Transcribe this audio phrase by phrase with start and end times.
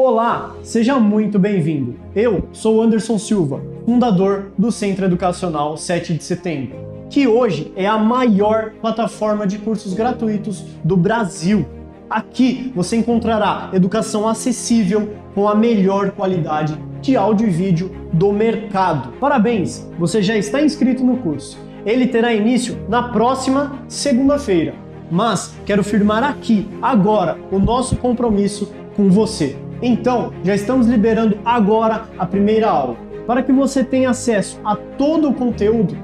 [0.00, 1.96] Olá, seja muito bem-vindo.
[2.14, 6.76] Eu sou Anderson Silva, fundador do Centro Educacional 7 de Setembro,
[7.10, 11.66] que hoje é a maior plataforma de cursos gratuitos do Brasil.
[12.08, 19.14] Aqui você encontrará educação acessível com a melhor qualidade de áudio e vídeo do mercado.
[19.18, 21.58] Parabéns, você já está inscrito no curso.
[21.84, 24.76] Ele terá início na próxima segunda-feira.
[25.10, 29.56] Mas quero firmar aqui, agora, o nosso compromisso com você.
[29.80, 32.96] Então, já estamos liberando agora a primeira aula.
[33.26, 35.96] Para que você tenha acesso a todo o conteúdo,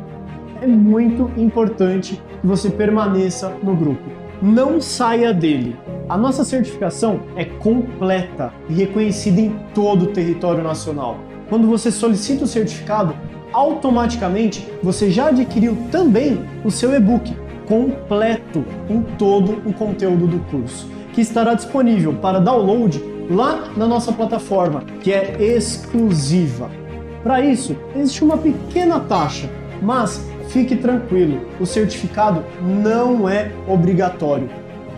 [0.62, 4.02] é muito importante que você permaneça no grupo.
[4.40, 5.76] Não saia dele.
[6.08, 11.18] A nossa certificação é completa e reconhecida em todo o território nacional.
[11.48, 13.14] Quando você solicita o certificado,
[13.52, 17.34] automaticamente você já adquiriu também o seu e-book
[17.66, 24.12] completo com todo o conteúdo do curso, que estará disponível para download lá na nossa
[24.12, 26.70] plataforma, que é exclusiva.
[27.22, 29.48] Para isso, existe uma pequena taxa,
[29.80, 34.48] mas fique tranquilo, o certificado não é obrigatório.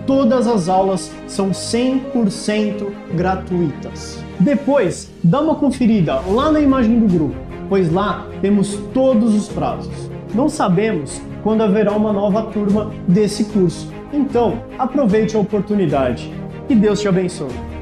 [0.07, 4.23] Todas as aulas são 100% gratuitas.
[4.39, 7.37] Depois, dá uma conferida lá na imagem do grupo,
[7.69, 10.11] pois lá temos todos os prazos.
[10.35, 13.91] Não sabemos quando haverá uma nova turma desse curso.
[14.13, 16.33] Então, aproveite a oportunidade.
[16.69, 17.76] Que Deus te abençoe.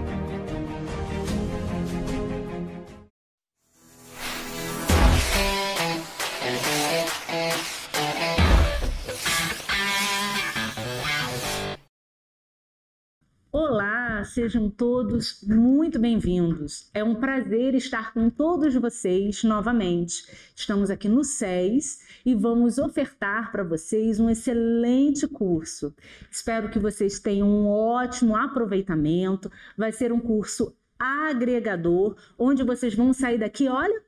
[14.24, 16.88] Olá, sejam todos muito bem-vindos.
[16.94, 20.24] É um prazer estar com todos vocês novamente.
[20.56, 25.94] Estamos aqui no SES e vamos ofertar para vocês um excelente curso.
[26.30, 29.52] Espero que vocês tenham um ótimo aproveitamento.
[29.76, 34.02] Vai ser um curso agregador, onde vocês vão sair daqui, olha,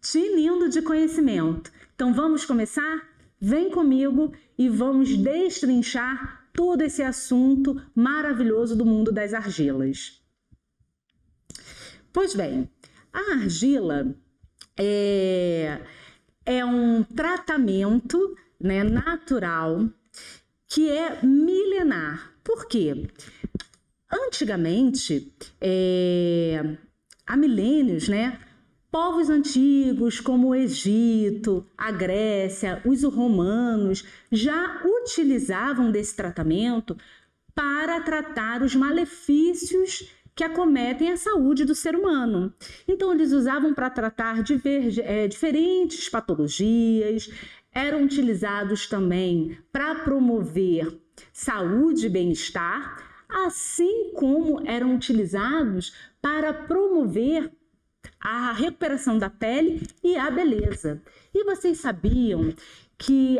[0.00, 1.70] tinindo de conhecimento.
[1.94, 3.10] Então vamos começar?
[3.38, 10.22] Vem comigo e vamos destrinchar todo esse assunto maravilhoso do mundo das argilas.
[12.12, 12.70] Pois bem,
[13.12, 14.16] a argila
[14.78, 15.80] é,
[16.46, 19.90] é um tratamento né, natural
[20.68, 22.32] que é milenar.
[22.44, 23.08] Por quê?
[24.10, 26.76] Antigamente, é,
[27.26, 28.38] há milênios, né,
[28.94, 36.96] Povos antigos como o Egito, a Grécia, os romanos já utilizavam desse tratamento
[37.52, 42.54] para tratar os malefícios que acometem a saúde do ser humano.
[42.86, 44.44] Então, eles usavam para tratar
[45.02, 47.28] é, diferentes patologias,
[47.72, 51.00] eram utilizados também para promover
[51.32, 57.50] saúde e bem-estar, assim como eram utilizados para promover
[58.24, 61.02] a recuperação da pele e a beleza.
[61.34, 62.54] E vocês sabiam
[62.96, 63.38] que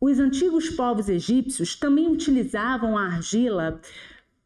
[0.00, 3.80] os antigos povos egípcios também utilizavam a argila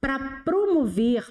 [0.00, 1.26] para promover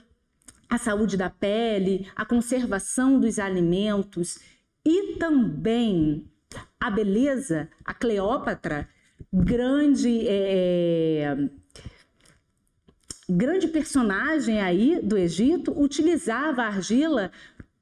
[0.70, 4.38] a saúde da pele, a conservação dos alimentos
[4.86, 6.30] e também
[6.80, 7.70] a beleza.
[7.84, 8.88] A Cleópatra,
[9.32, 11.50] grande é,
[13.28, 17.32] grande personagem aí do Egito, utilizava a argila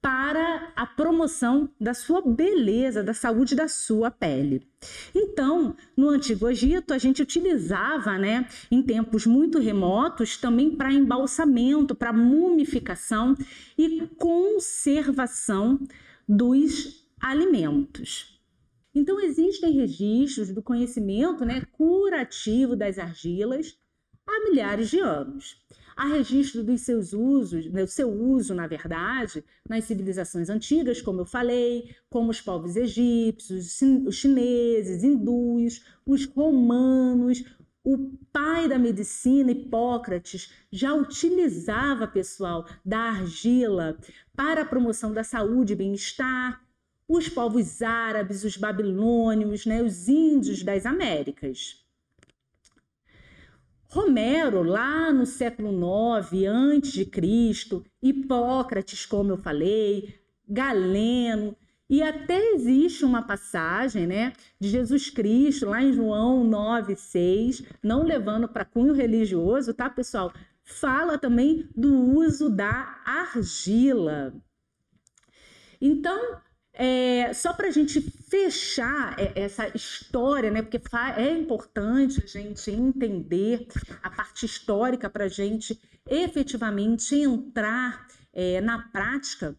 [0.02, 4.68] para a promoção da sua beleza, da saúde da sua pele.
[5.14, 11.94] Então, no Antigo Egito, a gente utilizava, né, em tempos muito remotos, também para embalsamento,
[11.94, 13.36] para mumificação
[13.78, 15.80] e conservação
[16.28, 18.42] dos alimentos.
[18.96, 23.78] Então, existem registros do conhecimento né, curativo das argilas
[24.26, 25.62] há milhares de anos.
[25.96, 31.25] Há registro dos seus usos, do seu uso, na verdade, nas civilizações antigas, como eu
[31.25, 37.44] falei, como os povos egípcios, os chineses, hindus, os romanos.
[37.84, 43.97] O pai da medicina, Hipócrates, já utilizava, pessoal, da argila
[44.35, 46.64] para a promoção da saúde e bem-estar.
[47.08, 51.81] Os povos árabes, os babilônios, né, os índios das Américas.
[53.93, 60.16] Romero, lá no século IX antes de Cristo, Hipócrates, como eu falei,
[60.47, 61.58] Galeno,
[61.90, 68.47] e até existe uma passagem né, de Jesus Cristo, lá em João 9,6, não levando
[68.47, 70.32] para cunho religioso, tá, pessoal?
[70.64, 74.34] Fala também do uso da argila.
[75.82, 76.40] Então,
[76.73, 80.62] é, só para a gente fechar essa história, né?
[80.62, 80.82] Porque
[81.18, 83.68] é importante a gente entender
[84.02, 89.56] a parte histórica para a gente efetivamente entrar é, na prática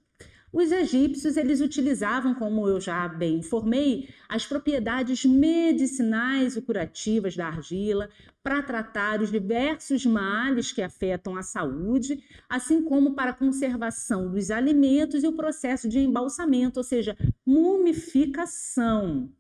[0.52, 7.46] os egípcios eles utilizavam, como eu já bem informei, as propriedades medicinais e curativas da
[7.46, 8.10] argila
[8.43, 14.50] para tratar os diversos males que afetam a saúde, assim como para a conservação dos
[14.50, 17.16] alimentos e o processo de embalsamento, ou seja,
[17.46, 19.31] mumificação.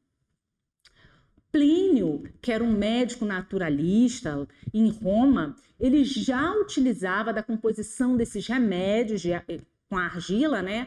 [1.50, 9.20] Plínio, que era um médico naturalista em Roma, ele já utilizava da composição desses remédios
[9.92, 10.86] com a argila, né?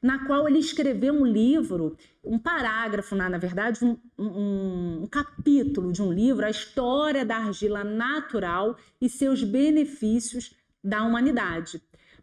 [0.00, 1.94] Na qual ele escreveu um livro,
[2.24, 7.36] um parágrafo, na, na verdade, um, um, um capítulo de um livro, a história da
[7.36, 11.82] argila natural e seus benefícios da humanidade.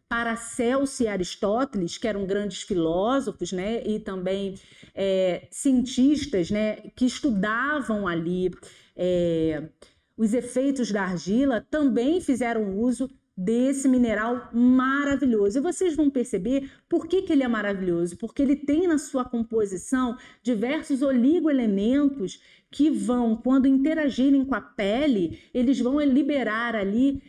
[0.09, 4.55] Paracelso e Aristóteles, que eram grandes filósofos, né, e também
[4.95, 8.51] é, cientistas, né, que estudavam ali
[8.95, 9.69] é,
[10.17, 15.57] os efeitos da argila, também fizeram uso desse mineral maravilhoso.
[15.57, 19.25] E vocês vão perceber por que, que ele é maravilhoso, porque ele tem na sua
[19.25, 22.39] composição diversos oligoelementos
[22.69, 27.21] que vão, quando interagirem com a pele, eles vão liberar ali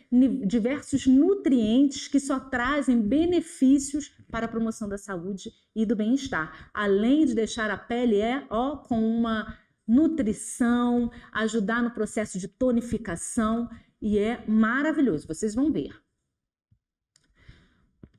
[0.47, 6.71] diversos nutrientes que só trazem benefícios para a promoção da saúde e do bem-estar.
[6.73, 13.69] Além de deixar a pele é, ó, com uma nutrição, ajudar no processo de tonificação
[14.01, 15.95] e é maravilhoso, vocês vão ver.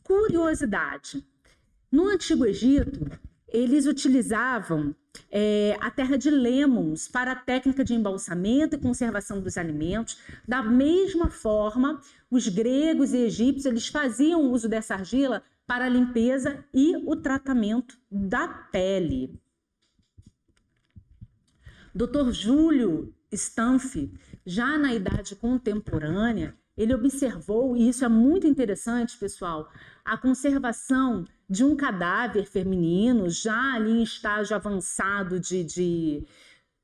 [0.04, 1.26] Curiosidade:
[1.92, 3.10] no Antigo Egito,
[3.48, 4.96] eles utilizavam
[5.32, 10.20] é, a terra de Lemons para a técnica de embalsamento e conservação dos alimentos.
[10.48, 16.64] Da mesma forma, os gregos e egípcios eles faziam uso dessa argila para a limpeza
[16.74, 19.40] e o tratamento da pele.
[21.94, 22.32] Dr.
[22.32, 24.14] Júlio Stanfi,
[24.46, 29.70] já na idade contemporânea, ele observou, e isso é muito interessante, pessoal,
[30.04, 36.24] a conservação de um cadáver feminino já ali em estágio avançado de, de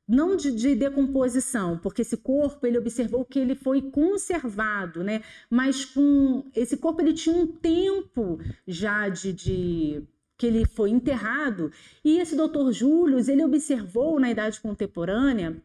[0.08, 5.24] não de, de, decomposição, porque esse corpo ele observou que ele foi conservado, né?
[5.50, 10.04] Mas com esse corpo ele tinha um tempo já de, de
[10.38, 11.72] que ele foi enterrado
[12.04, 15.62] e esse doutor Július ele observou na idade contemporânea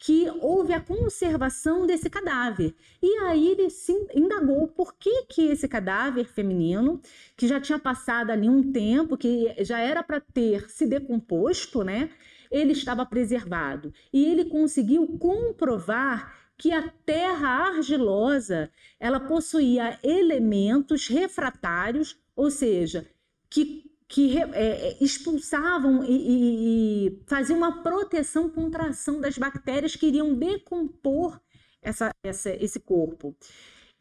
[0.00, 2.74] que houve a conservação desse cadáver.
[3.02, 7.02] E aí ele se indagou por que, que esse cadáver feminino,
[7.36, 12.08] que já tinha passado ali um tempo, que já era para ter se decomposto, né?
[12.50, 13.92] Ele estava preservado.
[14.10, 23.06] E ele conseguiu comprovar que a terra argilosa, ela possuía elementos refratários, ou seja,
[23.50, 29.38] que que é, é, expulsavam e, e, e, faziam uma proteção contra a ação das
[29.38, 31.40] bactérias que iriam decompor
[31.80, 33.36] essa, essa, esse corpo.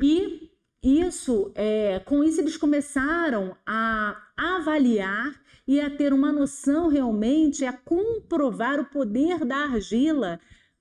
[0.01, 0.49] E
[0.81, 7.71] isso, é, com isso, eles começaram a avaliar e a ter uma noção realmente, a
[7.71, 10.39] comprovar o poder da argila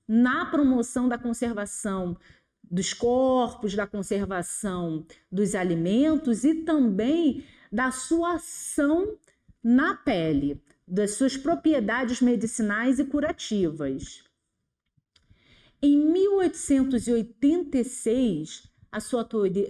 [0.09, 2.17] na promoção da conservação
[2.65, 9.17] dos corpos, da conservação dos alimentos e também da sua ação
[9.62, 14.25] na pele, das suas propriedades medicinais e curativas.
[15.81, 19.25] Em 1886, a sua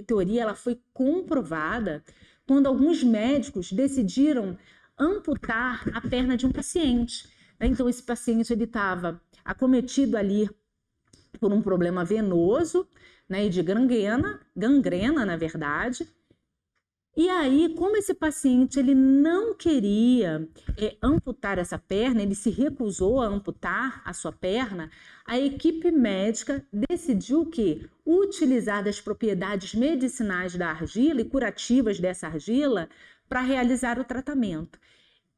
[0.06, 2.04] teoria ela foi comprovada
[2.46, 4.56] quando alguns médicos decidiram
[4.96, 7.28] amputar a perna de um paciente.
[7.60, 10.48] Então, esse paciente estava acometido ali
[11.38, 12.88] por um problema venoso
[13.28, 16.08] né, e de gangrena, gangrena, na verdade,
[17.20, 20.48] e aí, como esse paciente ele não queria
[20.80, 24.88] é, amputar essa perna, ele se recusou a amputar a sua perna,
[25.26, 32.88] a equipe médica decidiu que utilizar das propriedades medicinais da argila e curativas dessa argila
[33.28, 34.78] para realizar o tratamento.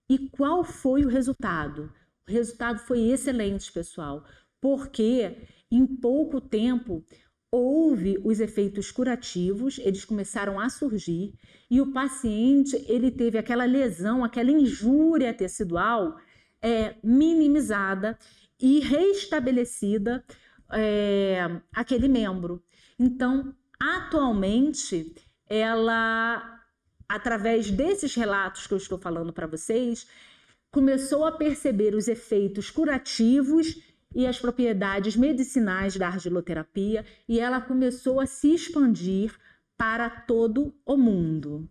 [0.07, 1.91] E qual foi o resultado?
[2.29, 4.23] O resultado foi excelente, pessoal,
[4.61, 7.03] porque em pouco tempo
[7.53, 11.35] houve os efeitos curativos, eles começaram a surgir
[11.71, 16.17] e o paciente ele teve aquela lesão, aquela injúria tecidual
[16.63, 18.17] é, minimizada
[18.61, 20.25] e restabelecida
[20.73, 22.63] é, aquele membro.
[22.99, 25.15] Então, atualmente,
[25.49, 26.61] ela,
[27.09, 30.07] através desses relatos que eu estou falando para vocês,
[30.71, 38.21] começou a perceber os efeitos curativos e as propriedades medicinais da argiloterapia e ela começou
[38.21, 39.39] a se expandir
[39.77, 41.69] para todo o mundo.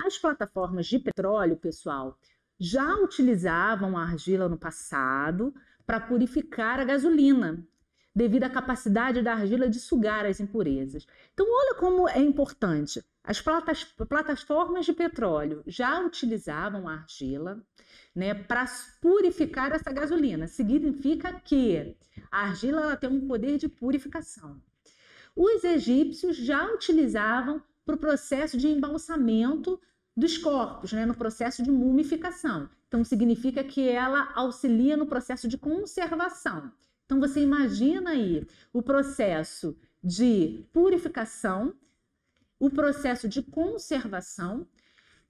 [0.00, 2.18] As plataformas de petróleo, pessoal,
[2.58, 5.54] já utilizavam a argila no passado
[5.86, 7.64] para purificar a gasolina,
[8.14, 11.06] devido à capacidade da argila de sugar as impurezas.
[11.32, 13.04] Então, olha como é importante.
[13.22, 17.62] As platas, plataformas de petróleo já utilizavam a argila
[18.14, 18.66] né, para
[19.00, 20.46] purificar essa gasolina.
[20.46, 21.96] Significa que
[22.30, 24.60] a argila ela tem um poder de purificação.
[25.34, 29.80] Os egípcios já utilizavam para o processo de embalsamento
[30.16, 32.68] dos corpos, né, no processo de mumificação.
[32.88, 36.72] Então, significa que ela auxilia no processo de conservação.
[37.06, 41.74] Então, você imagina aí o processo de purificação,
[42.58, 44.66] o processo de conservação,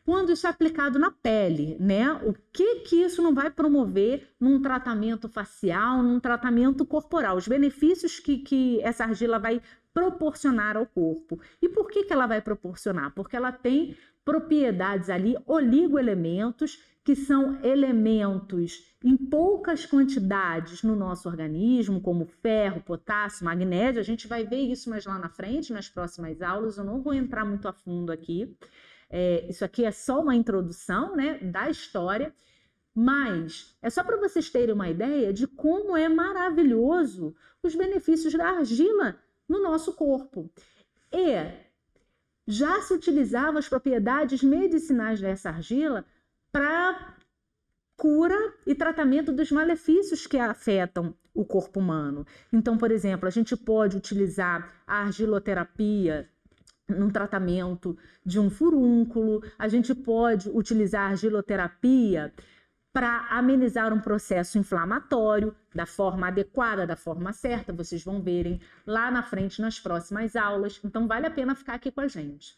[0.09, 2.11] quando isso é aplicado na pele, né?
[2.25, 7.37] O que que isso não vai promover num tratamento facial, num tratamento corporal?
[7.37, 9.61] Os benefícios que, que essa argila vai
[9.93, 11.39] proporcionar ao corpo.
[11.61, 13.13] E por que, que ela vai proporcionar?
[13.15, 22.01] Porque ela tem propriedades ali, oligoelementos, que são elementos em poucas quantidades no nosso organismo,
[22.01, 24.01] como ferro, potássio, magnésio.
[24.01, 26.79] A gente vai ver isso mais lá na frente, nas próximas aulas.
[26.79, 28.57] Eu não vou entrar muito a fundo aqui.
[29.11, 32.35] É, isso aqui é só uma introdução né, da história,
[32.95, 38.49] mas é só para vocês terem uma ideia de como é maravilhoso os benefícios da
[38.49, 40.51] argila no nosso corpo.
[41.13, 41.69] E
[42.47, 46.05] já se utilizavam as propriedades medicinais dessa argila
[46.51, 47.17] para
[47.97, 52.27] cura e tratamento dos malefícios que afetam o corpo humano.
[52.53, 56.29] Então, por exemplo, a gente pode utilizar a argiloterapia
[56.89, 62.33] num tratamento de um furúnculo, a gente pode utilizar a argiloterapia
[62.93, 69.11] para amenizar um processo inflamatório da forma adequada, da forma certa, vocês vão verem lá
[69.11, 70.81] na frente nas próximas aulas.
[70.83, 72.57] Então vale a pena ficar aqui com a gente.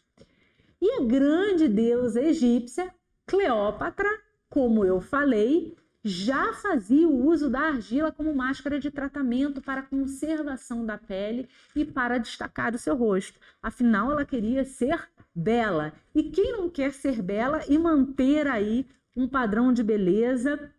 [0.81, 2.91] E a grande deusa egípcia,
[3.27, 4.09] Cleópatra,
[4.49, 10.85] como eu falei, já fazia o uso da argila como máscara de tratamento para conservação
[10.85, 13.39] da pele e para destacar o seu rosto.
[13.61, 15.93] Afinal, ela queria ser bela.
[16.13, 20.71] E quem não quer ser bela e manter aí um padrão de beleza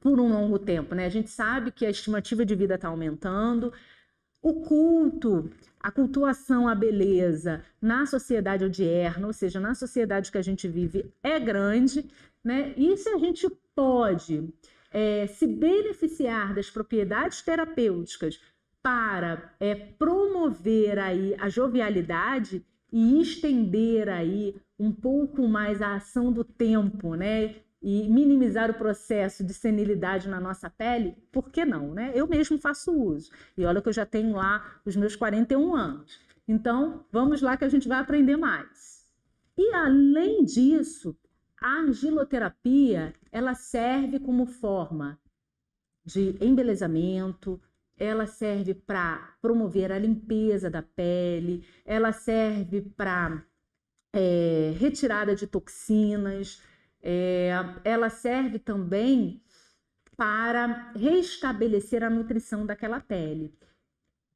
[0.00, 1.06] por um longo tempo, né?
[1.06, 3.72] A gente sabe que a estimativa de vida está aumentando,
[4.42, 10.42] o culto, a cultuação à beleza na sociedade odierna, ou seja, na sociedade que a
[10.42, 12.08] gente vive, é grande,
[12.44, 12.74] né?
[12.76, 14.52] E se a gente pode
[14.90, 18.40] é, se beneficiar das propriedades terapêuticas
[18.82, 26.44] para é, promover aí a jovialidade e estender aí um pouco mais a ação do
[26.44, 27.56] tempo, né?
[27.82, 32.12] E minimizar o processo de senilidade na nossa pele, por que não, né?
[32.14, 33.30] Eu mesmo faço uso.
[33.58, 36.20] E olha que eu já tenho lá os meus 41 anos.
[36.46, 39.04] Então, vamos lá que a gente vai aprender mais.
[39.56, 41.16] E além disso,
[41.60, 45.18] a argiloterapia, ela serve como forma
[46.04, 47.60] de embelezamento,
[47.96, 53.44] ela serve para promover a limpeza da pele, ela serve para
[54.12, 56.62] é, retirada de toxinas,
[57.02, 57.50] é,
[57.82, 59.42] ela serve também
[60.16, 63.52] para restabelecer a nutrição daquela pele.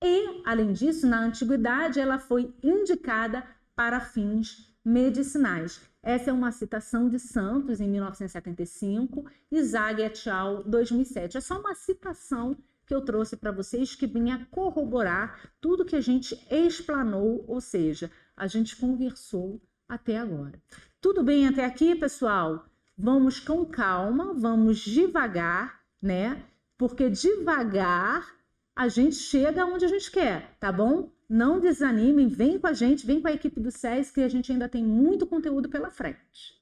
[0.02, 5.80] E, além disso, na antiguidade, ela foi indicada para fins medicinais.
[6.08, 11.36] Essa é uma citação de Santos, em 1975, e Zag et al., 2007.
[11.36, 16.00] É só uma citação que eu trouxe para vocês que vinha corroborar tudo que a
[16.00, 20.58] gente explanou, ou seja, a gente conversou até agora.
[20.98, 22.64] Tudo bem até aqui, pessoal?
[22.96, 26.42] Vamos com calma, vamos devagar, né?
[26.78, 28.34] Porque devagar
[28.74, 31.10] a gente chega onde a gente quer, tá bom?
[31.28, 34.50] Não desanimem, vem com a gente, vem com a equipe do SES, que a gente
[34.50, 36.58] ainda tem muito conteúdo pela frente.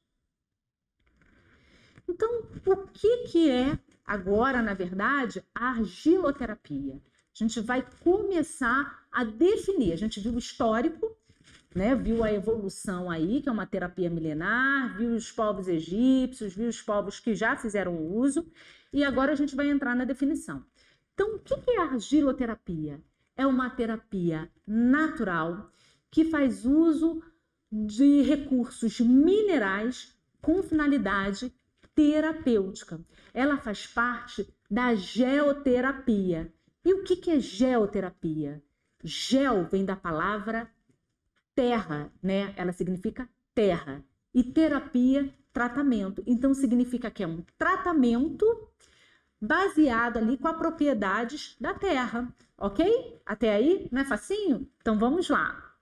[2.08, 6.94] Então, o que, que é agora, na verdade, a argiloterapia?
[6.94, 9.92] A gente vai começar a definir.
[9.92, 11.16] A gente viu o histórico,
[11.74, 11.94] né?
[11.94, 16.80] viu a evolução aí, que é uma terapia milenar, viu os povos egípcios, viu os
[16.80, 18.50] povos que já fizeram uso,
[18.92, 20.64] e agora a gente vai entrar na definição.
[21.12, 23.00] Então, o que é argiloterapia?
[23.36, 25.70] É uma terapia natural
[26.10, 27.22] que faz uso
[27.70, 31.52] de recursos minerais com finalidade
[31.94, 33.00] terapêutica.
[33.34, 36.52] Ela faz parte da geoterapia.
[36.84, 38.62] E o que é geoterapia?
[39.02, 40.70] Geo vem da palavra
[41.54, 42.54] terra, né?
[42.56, 44.04] Ela significa terra.
[44.32, 46.22] E terapia, tratamento.
[46.26, 48.44] Então significa que é um tratamento
[49.40, 53.20] baseado ali com as propriedades da terra, ok?
[53.24, 54.68] Até aí, não é facinho?
[54.80, 55.74] Então vamos lá.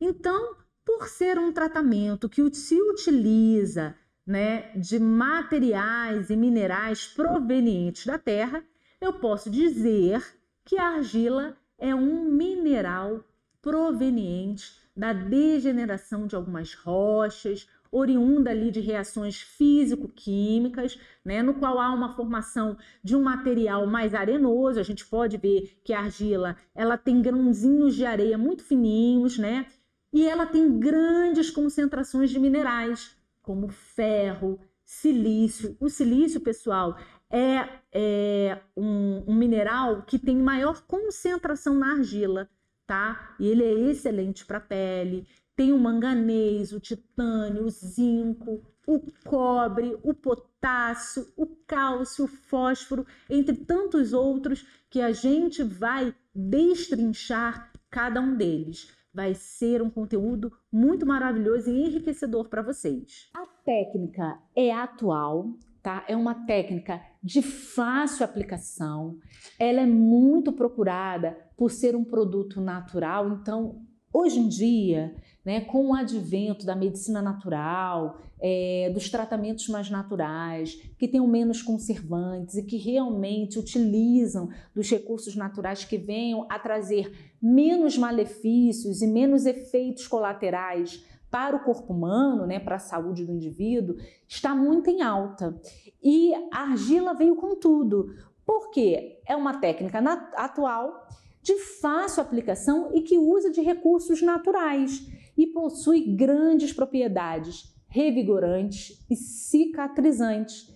[0.00, 3.94] Então, por ser um tratamento que se utiliza
[4.26, 8.64] né, de materiais e minerais provenientes da terra,
[9.00, 10.24] eu posso dizer
[10.64, 13.24] que a argila é um mineral
[13.60, 21.92] proveniente da degeneração de algumas rochas, oriunda ali de reações físico-químicas, né, no qual há
[21.92, 24.80] uma formação de um material mais arenoso.
[24.80, 29.66] A gente pode ver que a argila ela tem grãozinhos de areia muito fininhos, né,
[30.12, 35.76] e ela tem grandes concentrações de minerais, como ferro, silício.
[35.80, 36.98] O silício, pessoal,
[37.30, 42.48] é, é um, um mineral que tem maior concentração na argila,
[42.86, 43.34] tá?
[43.40, 45.26] E ele é excelente para a pele.
[45.54, 53.06] Tem o manganês, o titânio, o zinco, o cobre, o potássio, o cálcio, o fósforo,
[53.28, 60.50] entre tantos outros que a gente vai destrinchar cada um deles vai ser um conteúdo
[60.72, 63.28] muito maravilhoso e enriquecedor para vocês.
[63.34, 65.50] A técnica é atual,
[65.82, 66.02] tá?
[66.08, 69.18] É uma técnica de fácil aplicação.
[69.58, 75.90] Ela é muito procurada por ser um produto natural, então Hoje em dia, né, com
[75.90, 82.62] o advento da medicina natural, é, dos tratamentos mais naturais, que tenham menos conservantes e
[82.64, 90.06] que realmente utilizam dos recursos naturais que venham a trazer menos malefícios e menos efeitos
[90.06, 93.96] colaterais para o corpo humano, né, para a saúde do indivíduo,
[94.28, 95.58] está muito em alta.
[96.02, 99.98] E a argila veio com tudo, porque é uma técnica
[100.36, 101.08] atual
[101.42, 109.16] de fácil aplicação e que usa de recursos naturais e possui grandes propriedades revigorantes e
[109.16, 110.72] cicatrizantes.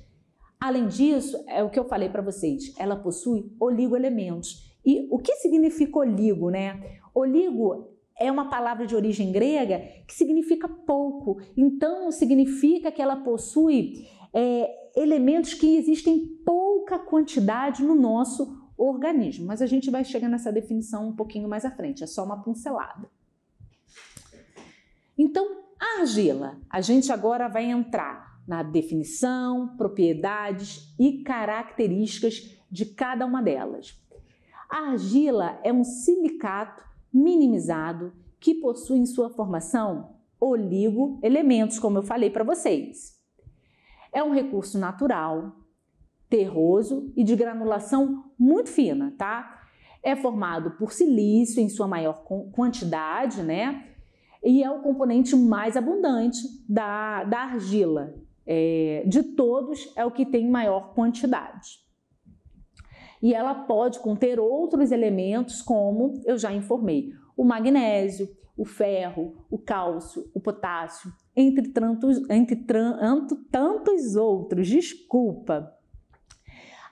[0.61, 4.67] Além disso, é o que eu falei para vocês, ela possui oligoelementos.
[4.85, 6.99] E o que significa oligo, né?
[7.15, 11.39] Oligo é uma palavra de origem grega que significa pouco.
[11.57, 19.47] Então, significa que ela possui é, elementos que existem em pouca quantidade no nosso organismo.
[19.47, 22.43] Mas a gente vai chegar nessa definição um pouquinho mais à frente, é só uma
[22.43, 23.09] pincelada.
[25.19, 33.27] Então, a argila, a gente agora vai entrar na definição, propriedades e características de cada
[33.27, 34.01] uma delas.
[34.69, 42.31] A argila é um silicato minimizado que possui em sua formação oligo-elementos, como eu falei
[42.31, 43.17] para vocês.
[44.13, 45.57] É um recurso natural,
[46.29, 49.63] terroso e de granulação muito fina, tá?
[50.03, 53.96] É formado por silício em sua maior quantidade, né?
[54.47, 58.15] E é o componente mais abundante da, da argila.
[58.47, 61.81] É, de todos, é o que tem maior quantidade.
[63.21, 69.59] E ela pode conter outros elementos, como eu já informei: o magnésio, o ferro, o
[69.59, 72.55] cálcio, o potássio, entre tantos, entre
[73.51, 74.69] tantos outros.
[74.69, 75.73] Desculpa.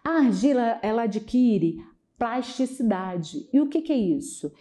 [0.03, 1.77] A argila ela adquire
[2.19, 3.49] plasticidade.
[3.53, 4.53] E o que, que é isso?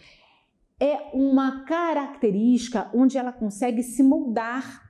[0.80, 4.82] É uma característica onde ela consegue se moldar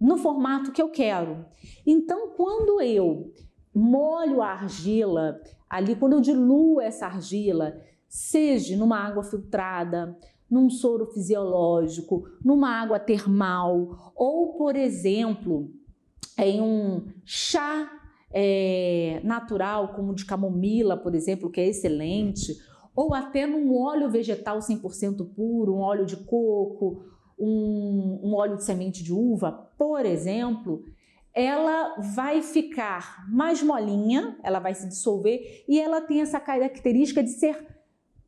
[0.00, 1.44] no formato que eu quero.
[1.86, 3.32] Então, quando eu
[3.74, 10.16] molho a argila ali, quando eu diluo essa argila, seja numa água filtrada,
[10.50, 15.70] num soro fisiológico, numa água termal, ou, por exemplo,
[16.36, 17.88] em um chá
[18.32, 22.52] é, natural, como de camomila, por exemplo, que é excelente,
[23.00, 27.02] ou até num óleo vegetal 100% puro, um óleo de coco,
[27.38, 30.84] um, um óleo de semente de uva, por exemplo,
[31.32, 37.30] ela vai ficar mais molinha, ela vai se dissolver e ela tem essa característica de
[37.30, 37.66] ser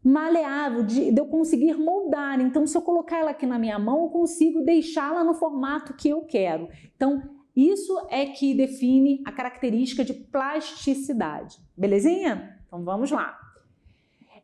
[0.03, 2.41] maleável, de, de, eu conseguir moldar.
[2.41, 6.09] Então, se eu colocar ela aqui na minha mão, eu consigo deixá-la no formato que
[6.09, 6.67] eu quero.
[6.97, 7.23] Então,
[7.55, 11.59] isso é que define a característica de plasticidade.
[11.77, 12.59] Belezinha?
[12.67, 13.42] Então vamos lá.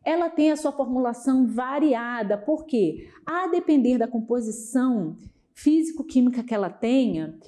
[0.08, 5.14] Ela tem a sua formulação variada, porque a depender da composição
[5.52, 7.38] físico-química que ela tenha,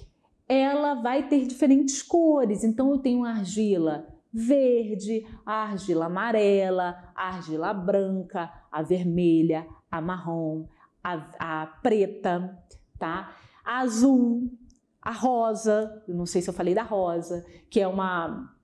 [0.47, 2.63] ela vai ter diferentes cores.
[2.63, 10.67] Então eu tenho argila verde, argila amarela, argila branca, a vermelha, a marrom,
[11.03, 12.63] a, a preta,
[12.99, 13.35] tá?
[13.65, 14.53] A azul,
[15.01, 18.55] a rosa, não sei se eu falei da rosa, que é uma,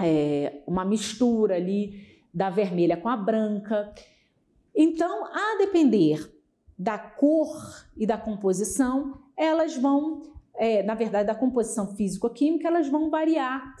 [0.00, 3.90] é, uma mistura ali da vermelha com a branca.
[4.74, 6.30] Então, a depender
[6.78, 7.56] da cor
[7.96, 10.20] e da composição, elas vão,
[10.54, 13.74] é, na verdade, da composição físico-química, elas vão variar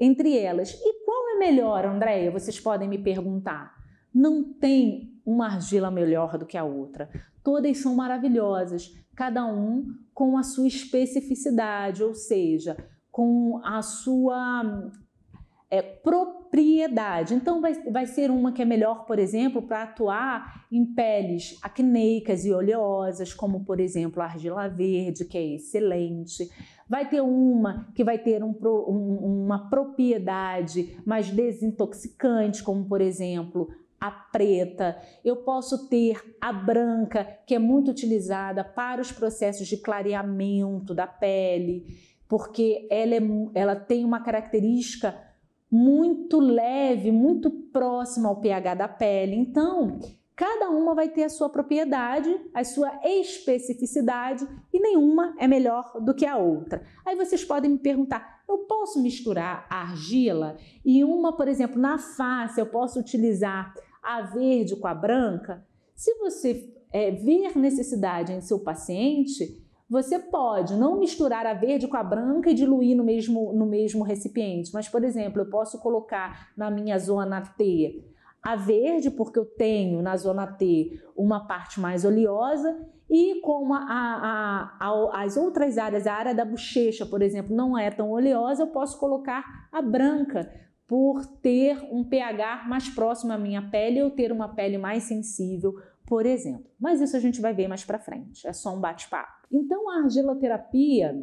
[0.00, 0.72] entre elas.
[0.72, 2.32] E qual é melhor, Andréia?
[2.32, 3.72] Vocês podem me perguntar.
[4.12, 7.08] Não tem uma argila melhor do que a outra.
[7.44, 12.76] Todas são maravilhosas, cada um com a sua especificidade, ou seja,
[13.12, 14.90] com a sua
[15.70, 16.41] é, propriedade.
[17.34, 22.44] Então, vai, vai ser uma que é melhor, por exemplo, para atuar em peles acneicas
[22.44, 26.50] e oleosas, como, por exemplo, a argila verde, que é excelente.
[26.86, 33.70] Vai ter uma que vai ter um, um, uma propriedade mais desintoxicante, como, por exemplo,
[33.98, 39.76] a preta, eu posso ter a branca, que é muito utilizada para os processos de
[39.76, 41.86] clareamento da pele,
[42.28, 43.20] porque ela, é,
[43.54, 45.16] ela tem uma característica
[45.72, 49.34] muito leve, muito próxima ao pH da pele.
[49.34, 49.98] Então,
[50.36, 56.14] cada uma vai ter a sua propriedade, a sua especificidade e nenhuma é melhor do
[56.14, 56.84] que a outra.
[57.06, 61.96] Aí vocês podem me perguntar: eu posso misturar a argila e uma, por exemplo, na
[61.96, 65.66] face eu posso utilizar a verde com a branca?
[65.94, 69.61] Se você é, ver necessidade em seu paciente,
[69.92, 74.02] você pode não misturar a verde com a branca e diluir no mesmo, no mesmo
[74.02, 78.02] recipiente, mas, por exemplo, eu posso colocar na minha zona T
[78.42, 82.74] a verde, porque eu tenho na zona T uma parte mais oleosa,
[83.10, 87.76] e como a, a, a, as outras áreas, a área da bochecha, por exemplo, não
[87.76, 90.50] é tão oleosa, eu posso colocar a branca,
[90.86, 95.74] por ter um pH mais próximo à minha pele ou ter uma pele mais sensível,
[96.06, 96.70] por exemplo.
[96.80, 99.41] Mas isso a gente vai ver mais para frente, é só um bate-papo.
[99.52, 101.14] Então, a argiloterapia,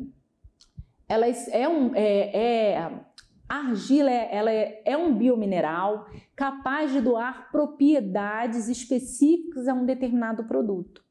[1.07, 1.95] ela é um.
[1.95, 2.77] É, é,
[3.49, 10.43] a argila ela é, é um biomineral capaz de doar propriedades específicas a um determinado
[10.43, 11.03] produto,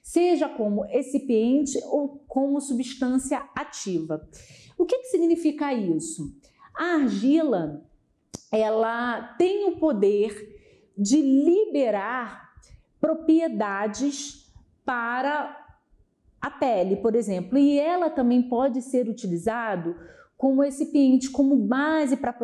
[0.00, 4.24] seja como recipiente ou como substância ativa.
[4.78, 6.32] O que, que significa isso?
[6.72, 7.84] A argila
[8.52, 10.58] ela tem o poder
[10.96, 12.50] de liberar
[13.00, 14.52] propriedades
[14.84, 15.59] para
[16.40, 19.94] a pele, por exemplo, e ela também pode ser utilizado
[20.36, 22.34] como recipiente, como base para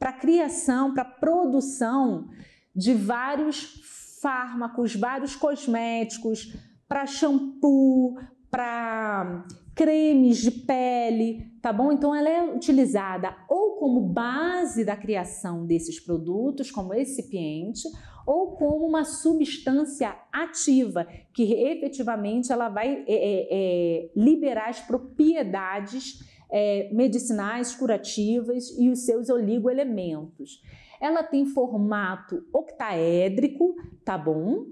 [0.00, 2.28] a criação, para produção
[2.74, 6.56] de vários fármacos, vários cosméticos,
[6.88, 8.16] para shampoo,
[8.50, 11.92] para cremes de pele, tá bom?
[11.92, 17.82] Então ela é utilizada ou como base da criação desses produtos, como recipiente,
[18.26, 26.20] ou como uma substância ativa, que efetivamente ela vai é, é, é, liberar as propriedades
[26.50, 30.62] é, medicinais curativas e os seus oligoelementos.
[31.00, 34.66] Ela tem formato octaédrico, tá bom?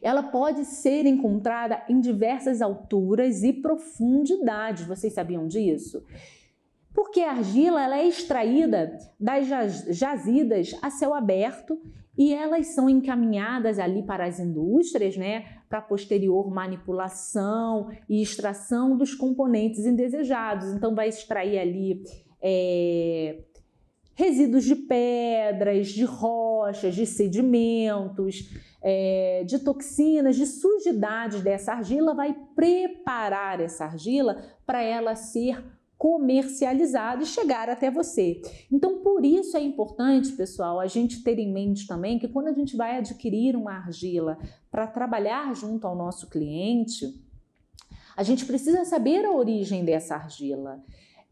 [0.00, 4.86] Ela pode ser encontrada em diversas alturas e profundidades.
[4.86, 6.04] Vocês sabiam disso?
[6.92, 9.46] Porque a argila ela é extraída das
[9.88, 11.80] jazidas a céu aberto
[12.16, 19.14] e elas são encaminhadas ali para as indústrias, né, para posterior manipulação e extração dos
[19.14, 20.72] componentes indesejados.
[20.72, 22.02] Então, vai extrair ali
[22.42, 23.44] é,
[24.14, 28.50] resíduos de pedras, de rochas, de sedimentos,
[28.82, 35.64] é, de toxinas, de sujidades dessa argila, vai preparar essa argila para ela ser
[36.02, 38.42] comercializado e chegar até você.
[38.72, 42.52] Então, por isso é importante, pessoal, a gente ter em mente também que quando a
[42.52, 44.36] gente vai adquirir uma argila
[44.68, 47.06] para trabalhar junto ao nosso cliente,
[48.16, 50.82] a gente precisa saber a origem dessa argila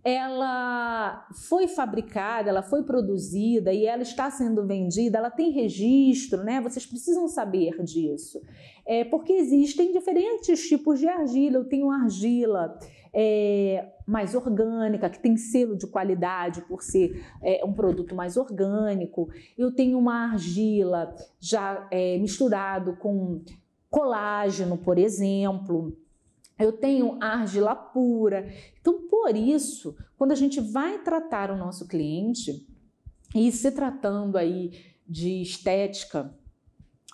[0.02, 6.58] ela foi fabricada, ela foi produzida e ela está sendo vendida, ela tem registro, né?
[6.60, 8.40] Vocês precisam saber disso.
[8.86, 11.58] É, porque existem diferentes tipos de argila.
[11.58, 12.78] Eu tenho argila
[13.12, 19.28] é, mais orgânica, que tem selo de qualidade por ser é, um produto mais orgânico.
[19.56, 23.42] Eu tenho uma argila já é, misturado com
[23.88, 25.96] colágeno, por exemplo
[26.58, 28.52] eu tenho argila pura.
[28.78, 32.66] Então, por isso, quando a gente vai tratar o nosso cliente,
[33.34, 34.72] e se tratando aí
[35.06, 36.34] de estética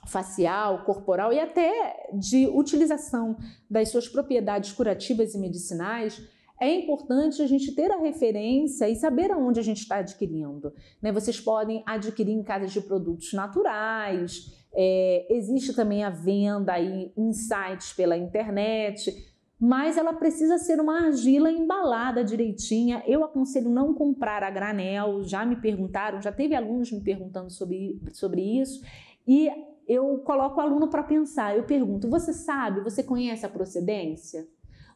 [0.06, 3.36] facial, corporal e até de utilização
[3.68, 6.22] das suas propriedades curativas e medicinais,
[6.60, 10.72] é importante a gente ter a referência e saber aonde a gente está adquirindo.
[11.02, 11.12] Né?
[11.12, 17.32] Vocês podem adquirir em casas de produtos naturais, é, existe também a venda aí em
[17.32, 23.02] sites pela internet mas ela precisa ser uma argila embalada direitinha.
[23.06, 27.98] Eu aconselho não comprar a granel, já me perguntaram, já teve alunos me perguntando sobre,
[28.12, 28.82] sobre isso,
[29.26, 29.50] e
[29.86, 31.56] eu coloco o aluno para pensar.
[31.56, 34.46] Eu pergunto: você sabe, você conhece a procedência?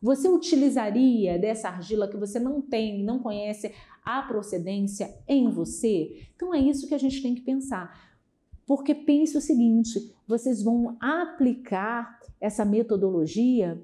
[0.03, 6.27] Você utilizaria dessa argila que você não tem, não conhece a procedência em você?
[6.35, 8.11] Então é isso que a gente tem que pensar.
[8.67, 13.83] Porque pense o seguinte: vocês vão aplicar essa metodologia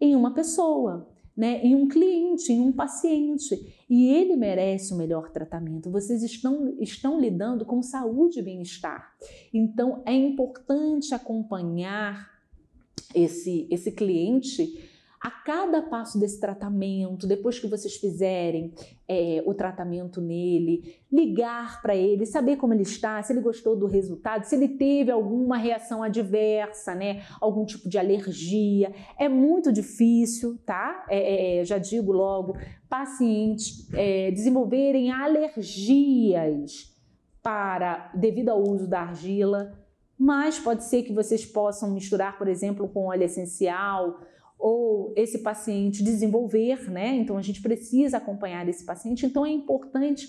[0.00, 5.30] em uma pessoa, né, em um cliente, em um paciente, e ele merece o melhor
[5.30, 5.90] tratamento.
[5.90, 9.14] Vocês estão, estão lidando com saúde e bem-estar.
[9.52, 12.30] Então é importante acompanhar
[13.14, 14.93] esse, esse cliente
[15.24, 18.74] a cada passo desse tratamento, depois que vocês fizerem
[19.08, 23.86] é, o tratamento nele, ligar para ele, saber como ele está, se ele gostou do
[23.86, 27.22] resultado, se ele teve alguma reação adversa, né?
[27.40, 28.92] Algum tipo de alergia.
[29.18, 31.06] É muito difícil, tá?
[31.08, 36.94] É, é, já digo logo, pacientes é, desenvolverem alergias
[37.42, 39.72] para devido ao uso da argila,
[40.18, 44.20] mas pode ser que vocês possam misturar, por exemplo, com óleo essencial
[44.58, 47.14] ou esse paciente desenvolver, né?
[47.16, 49.26] Então a gente precisa acompanhar esse paciente.
[49.26, 50.28] Então é importante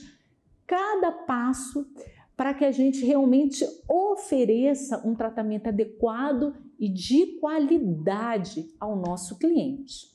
[0.67, 1.87] cada passo
[2.35, 10.13] para que a gente realmente ofereça um tratamento adequado e de qualidade ao nosso cliente.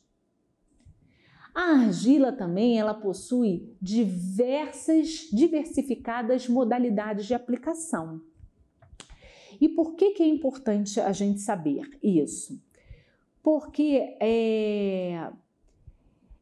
[1.54, 8.20] A argila também ela possui diversas diversificadas modalidades de aplicação.
[9.60, 12.62] E por que, que é importante a gente saber isso?
[13.42, 15.30] Porque é,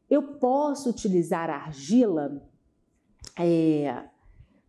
[0.09, 2.41] eu posso utilizar a argila
[3.37, 4.03] é,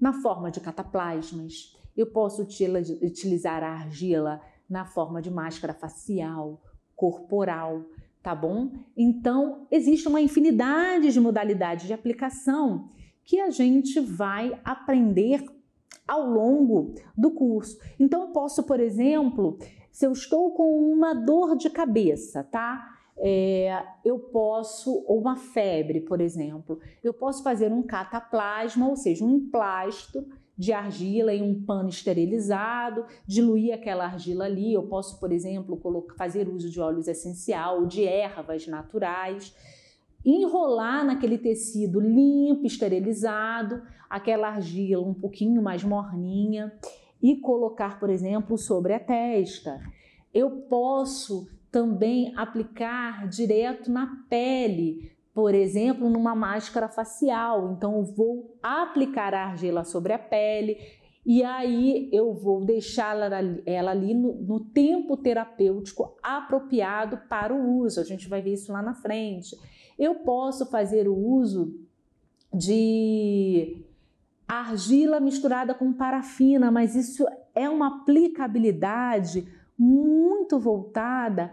[0.01, 6.63] na forma de cataplasmas, eu posso utilizar a argila na forma de máscara facial,
[6.95, 7.85] corporal,
[8.23, 8.73] tá bom?
[8.97, 12.89] Então, existe uma infinidade de modalidades de aplicação
[13.25, 15.45] que a gente vai aprender
[16.07, 17.79] ao longo do curso.
[17.99, 19.59] Então, eu posso, por exemplo,
[19.93, 22.97] se eu estou com uma dor de cabeça, tá?
[23.23, 29.25] É, eu posso, ou uma febre, por exemplo, eu posso fazer um cataplasma, ou seja,
[29.25, 30.27] um emplasto
[30.57, 34.73] de argila em um pano esterilizado, diluir aquela argila ali.
[34.73, 35.81] Eu posso, por exemplo,
[36.17, 39.55] fazer uso de óleos essencial, de ervas naturais,
[40.25, 46.73] enrolar naquele tecido limpo, esterilizado, aquela argila um pouquinho mais morninha
[47.23, 49.81] e colocar, por exemplo, sobre a testa.
[50.33, 57.73] Eu posso também aplicar direto na pele, por exemplo, numa máscara facial.
[57.73, 60.77] Então, eu vou aplicar a argila sobre a pele
[61.25, 63.29] e aí eu vou deixá-la
[63.67, 68.01] ela ali no, no, tempo terapêutico apropriado para o uso.
[68.01, 69.57] A gente vai ver isso lá na frente.
[69.99, 71.79] Eu posso fazer o uso
[72.53, 73.85] de
[74.59, 79.47] argila misturada com parafina, mas isso é uma aplicabilidade
[79.79, 81.53] muito voltada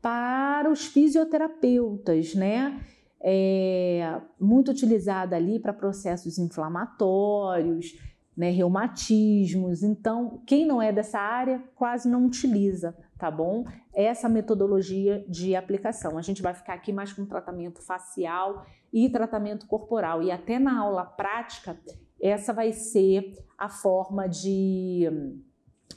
[0.00, 2.80] para os fisioterapeutas, né?
[3.20, 7.98] É muito utilizada ali para processos inflamatórios,
[8.36, 9.82] né, reumatismos.
[9.82, 13.64] Então, quem não é dessa área quase não utiliza, tá bom?
[13.94, 16.18] Essa metodologia de aplicação.
[16.18, 20.22] A gente vai ficar aqui mais com tratamento facial e tratamento corporal.
[20.22, 21.78] E até na aula prática
[22.26, 25.06] essa vai ser a forma de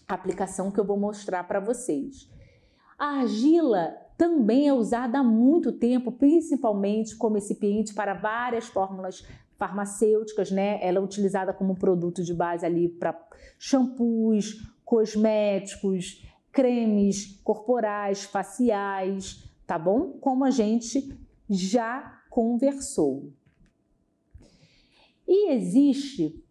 [0.08, 2.30] aplicação que eu vou mostrar para vocês.
[3.00, 9.26] A argila também é usada há muito tempo, principalmente como recipiente para várias fórmulas
[9.58, 10.80] farmacêuticas, né?
[10.82, 13.18] Ela é utilizada como produto de base ali para
[13.58, 20.18] shampoos, cosméticos, cremes corporais, faciais, tá bom?
[20.20, 21.18] Como a gente
[21.50, 23.32] já conversou.
[25.28, 26.42] E existe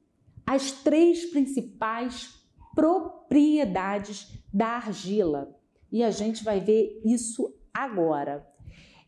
[0.47, 2.41] as três principais
[2.75, 5.59] propriedades da argila.
[5.91, 8.47] E a gente vai ver isso agora.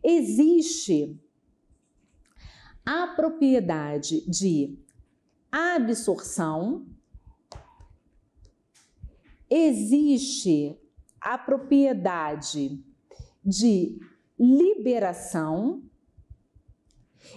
[0.03, 1.21] Existe
[2.85, 4.79] a propriedade de
[5.53, 6.87] absorção,
[9.51, 10.79] existe
[11.21, 12.83] a propriedade
[13.45, 13.99] de
[14.39, 15.83] liberação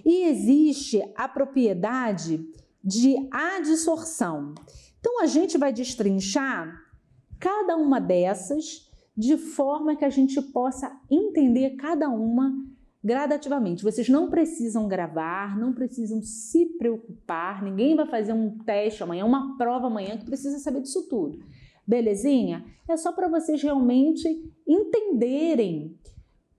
[0.05, 2.45] e existe a propriedade
[2.83, 4.53] de adsorção.
[4.99, 6.79] Então a gente vai destrinchar
[7.39, 12.53] cada uma dessas de forma que a gente possa entender cada uma
[13.03, 13.83] gradativamente.
[13.83, 19.57] Vocês não precisam gravar, não precisam se preocupar, ninguém vai fazer um teste amanhã, uma
[19.57, 21.39] prova amanhã que precisa saber disso tudo.
[21.85, 22.63] Belezinha?
[22.87, 24.27] É só para vocês realmente
[24.67, 25.97] entenderem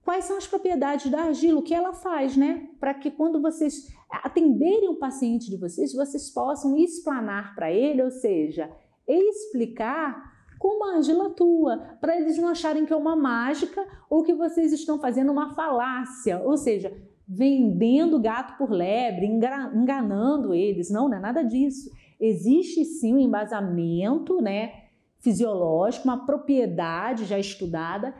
[0.04, 2.68] quais são as propriedades da argila, o que ela faz, né?
[2.78, 8.10] Para que quando vocês atenderem o paciente de vocês, vocês possam explanar para ele, ou
[8.10, 8.70] seja,
[9.06, 14.34] explicar como a argila atua, para eles não acharem que é uma mágica ou que
[14.34, 20.90] vocês estão fazendo uma falácia, ou seja, vendendo gato por lebre, enganando eles.
[20.90, 21.90] Não, não é nada disso.
[22.20, 24.82] Existe sim um embasamento, né?
[25.22, 28.12] fisiológico, uma propriedade já estudada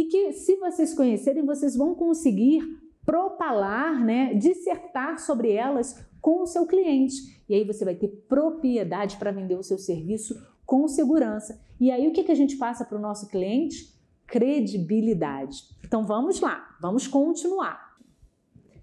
[0.00, 2.62] e que, se vocês conhecerem, vocês vão conseguir
[3.04, 7.44] propalar, né, dissertar sobre elas com o seu cliente.
[7.46, 11.60] E aí você vai ter propriedade para vender o seu serviço com segurança.
[11.78, 13.94] E aí o que, que a gente passa para o nosso cliente?
[14.26, 15.64] Credibilidade.
[15.84, 17.90] Então vamos lá, vamos continuar.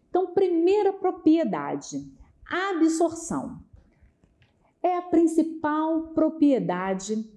[0.09, 2.11] Então, primeira propriedade,
[2.47, 3.59] absorção.
[4.83, 7.27] É a principal propriedade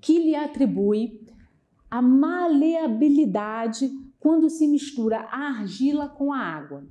[0.00, 1.21] que lhe atribui
[1.92, 6.86] a maleabilidade quando se mistura a argila com a água.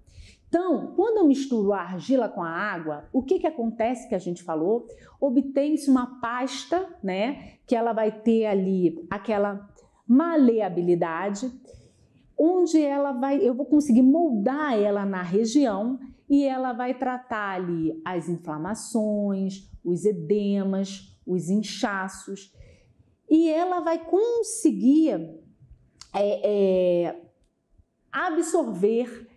[0.47, 4.19] Então, quando eu misturo a argila com a água, o que, que acontece que a
[4.19, 4.85] gente falou?
[5.19, 7.53] Obtém-se uma pasta, né?
[7.65, 9.67] Que ela vai ter ali aquela
[10.07, 11.51] maleabilidade,
[12.37, 15.97] onde ela vai, eu vou conseguir moldar ela na região
[16.29, 22.53] e ela vai tratar ali as inflamações, os edemas, os inchaços
[23.31, 25.11] e ela vai conseguir
[26.13, 27.21] é, é,
[28.11, 29.29] absorver,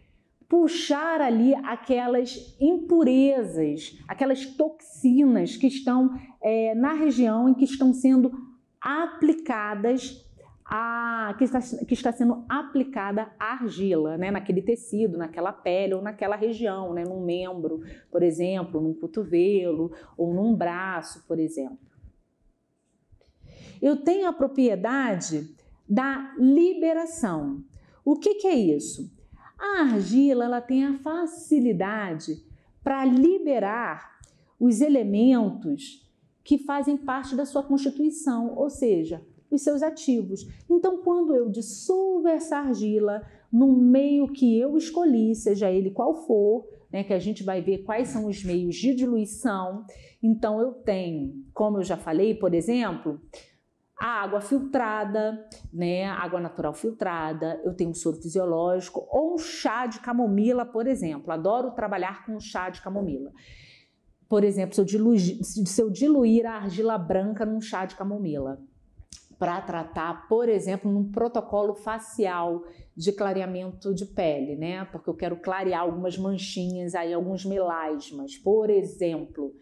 [0.49, 6.11] puxar ali aquelas impurezas, aquelas toxinas que estão
[6.43, 8.33] é, na região em que estão sendo
[8.81, 10.29] aplicadas
[10.67, 16.35] a, que, está, que está sendo aplicada argila, né, naquele tecido, naquela pele ou naquela
[16.35, 17.81] região, né, num membro,
[18.11, 21.94] por exemplo, num cotovelo ou num braço, por exemplo
[23.85, 25.55] eu tenho a propriedade
[25.87, 27.63] da liberação.
[28.03, 29.13] O que, que é isso?
[29.59, 32.43] A argila ela tem a facilidade
[32.83, 34.21] para liberar
[34.59, 36.11] os elementos
[36.43, 39.21] que fazem parte da sua constituição, ou seja,
[39.51, 40.49] os seus ativos.
[40.69, 43.21] Então, quando eu dissolvo essa argila
[43.53, 47.85] no meio que eu escolhi, seja ele qual for, né, que a gente vai ver
[47.85, 49.85] quais são os meios de diluição.
[50.23, 53.21] Então, eu tenho, como eu já falei, por exemplo,
[54.01, 59.87] a água filtrada, né, água natural filtrada, eu tenho um soro fisiológico ou um chá
[59.87, 61.33] de camomila, por exemplo.
[61.33, 63.33] Adoro trabalhar com chá de camomila.
[64.29, 68.61] Por exemplo, se eu diluir, se eu diluir a argila branca num chá de camomila
[69.39, 72.65] para tratar, por exemplo, num protocolo facial
[72.97, 74.85] de clareamento de pele, né?
[74.87, 79.55] Porque eu quero clarear algumas manchinhas aí, alguns melasmas, por exemplo.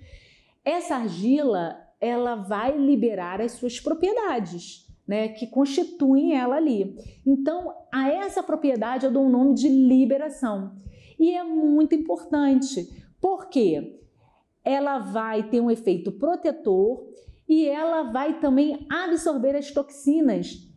[0.64, 6.96] Essa argila ela vai liberar as suas propriedades, né, que constituem ela ali.
[7.24, 10.74] Então, a essa propriedade eu dou o um nome de liberação.
[11.16, 12.88] E é muito importante,
[13.20, 14.00] porque
[14.64, 17.06] ela vai ter um efeito protetor
[17.48, 20.71] e ela vai também absorver as toxinas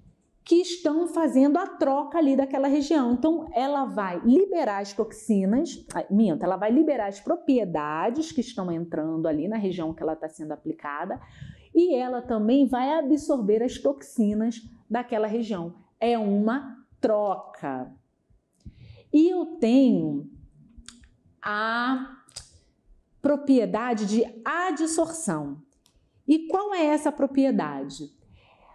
[0.45, 3.13] que estão fazendo a troca ali daquela região.
[3.13, 9.27] Então, ela vai liberar as toxinas, minta, ela vai liberar as propriedades que estão entrando
[9.27, 11.19] ali na região que ela está sendo aplicada
[11.73, 15.73] e ela também vai absorver as toxinas daquela região.
[15.99, 17.91] É uma troca.
[19.11, 20.29] E eu tenho
[21.41, 22.21] a
[23.19, 25.59] propriedade de adsorção.
[26.27, 28.13] E qual é essa propriedade?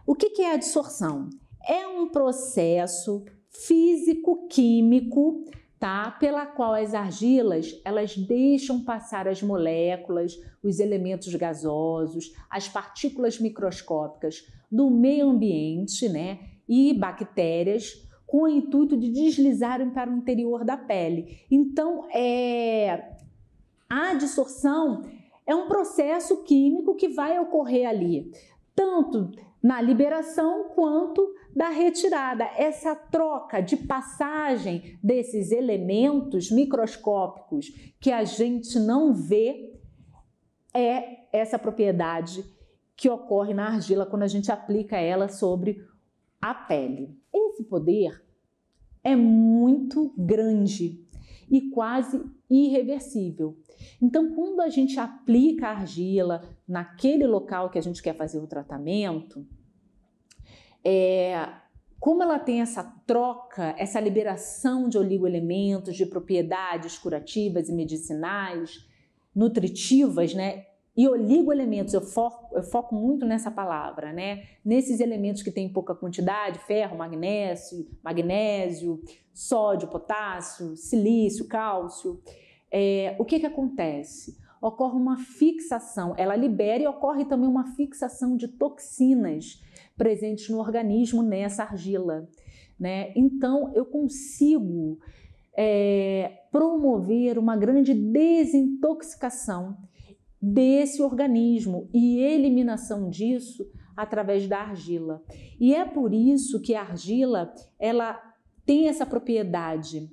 [0.04, 1.30] O que é adsorção?
[1.66, 5.44] É um processo físico-químico,
[5.78, 6.10] tá?
[6.12, 14.46] Pela qual as argilas, elas deixam passar as moléculas, os elementos gasosos, as partículas microscópicas
[14.70, 16.38] do meio ambiente, né?
[16.68, 21.44] E bactérias com o intuito de deslizarem para o interior da pele.
[21.50, 23.16] Então, é
[23.88, 25.02] a dissorção
[25.44, 28.30] é um processo químico que vai ocorrer ali,
[28.72, 32.44] tanto na liberação quanto da retirada.
[32.56, 37.66] Essa troca de passagem desses elementos microscópicos
[38.00, 39.74] que a gente não vê
[40.74, 42.44] é essa propriedade
[42.96, 45.82] que ocorre na argila quando a gente aplica ela sobre
[46.40, 47.16] a pele.
[47.32, 48.22] Esse poder
[49.02, 51.04] é muito grande
[51.50, 53.56] e quase irreversível.
[54.00, 58.46] Então, quando a gente aplica a argila naquele local que a gente quer fazer o
[58.46, 59.46] tratamento,
[60.84, 61.48] é,
[62.00, 68.86] como ela tem essa troca, essa liberação de oligoelementos, de propriedades curativas e medicinais,
[69.34, 70.64] nutritivas, né?
[70.96, 74.44] E oligoelementos, eu foco, eu foco muito nessa palavra, né?
[74.64, 79.00] Nesses elementos que têm pouca quantidade, ferro, magnésio, magnésio,
[79.32, 82.20] sódio, potássio, silício, cálcio.
[82.70, 84.38] É, o que, que acontece?
[84.60, 89.62] Ocorre uma fixação, ela libera e ocorre também uma fixação de toxinas
[90.00, 92.26] presentes no organismo nessa argila.
[92.78, 93.12] Né?
[93.14, 94.98] Então, eu consigo
[95.54, 99.76] é, promover uma grande desintoxicação
[100.40, 105.22] desse organismo e eliminação disso através da argila.
[105.60, 108.18] E é por isso que a argila, ela
[108.64, 110.10] tem essa propriedade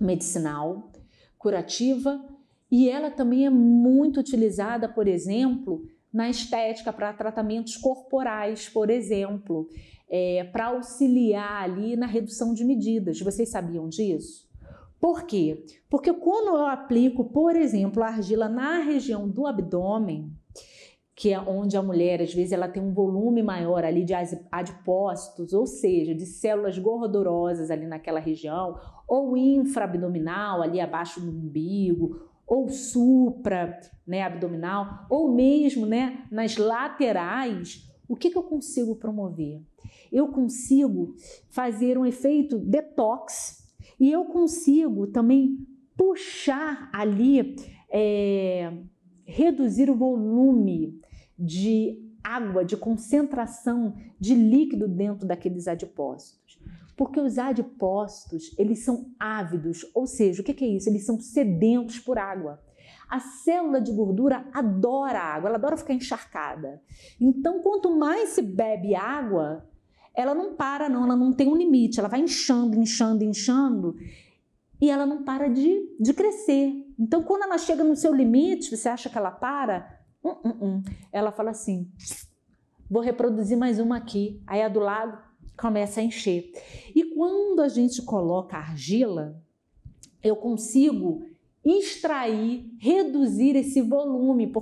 [0.00, 0.90] medicinal,
[1.38, 2.24] curativa,
[2.70, 9.68] e ela também é muito utilizada, por exemplo, na estética para tratamentos corporais, por exemplo,
[10.10, 13.20] é, para auxiliar ali na redução de medidas.
[13.20, 14.46] Vocês sabiam disso?
[15.00, 15.64] Por quê?
[15.88, 20.30] Porque quando eu aplico, por exemplo, a argila na região do abdômen,
[21.14, 24.14] que é onde a mulher, às vezes, ela tem um volume maior ali de
[24.50, 32.20] adipócitos, ou seja, de células gordurosas ali naquela região, ou infraabdominal, ali abaixo do umbigo,
[32.52, 39.62] ou supra, né, abdominal, ou mesmo, né, nas laterais, o que, que eu consigo promover?
[40.12, 41.14] Eu consigo
[41.48, 47.56] fazer um efeito detox e eu consigo também puxar ali,
[47.90, 48.70] é,
[49.24, 51.00] reduzir o volume
[51.38, 56.41] de água, de concentração de líquido dentro daqueles adipócitos.
[56.96, 60.88] Porque os adipócitos, eles são ávidos, ou seja, o que é isso?
[60.88, 62.60] Eles são sedentos por água.
[63.08, 66.82] A célula de gordura adora água, ela adora ficar encharcada.
[67.20, 69.68] Então, quanto mais se bebe água,
[70.14, 73.96] ela não para, não, ela não tem um limite, ela vai inchando, inchando, inchando
[74.82, 76.72] e ela não para de, de crescer.
[76.98, 80.00] Então, quando ela chega no seu limite, você acha que ela para?
[80.20, 80.82] Uh, uh, uh.
[81.12, 81.88] Ela fala assim:
[82.90, 84.42] vou reproduzir mais uma aqui.
[84.44, 85.16] Aí a do lado
[85.62, 86.52] começa a encher.
[86.92, 89.40] E quando a gente coloca argila,
[90.20, 91.24] eu consigo
[91.64, 94.52] extrair, reduzir esse volume,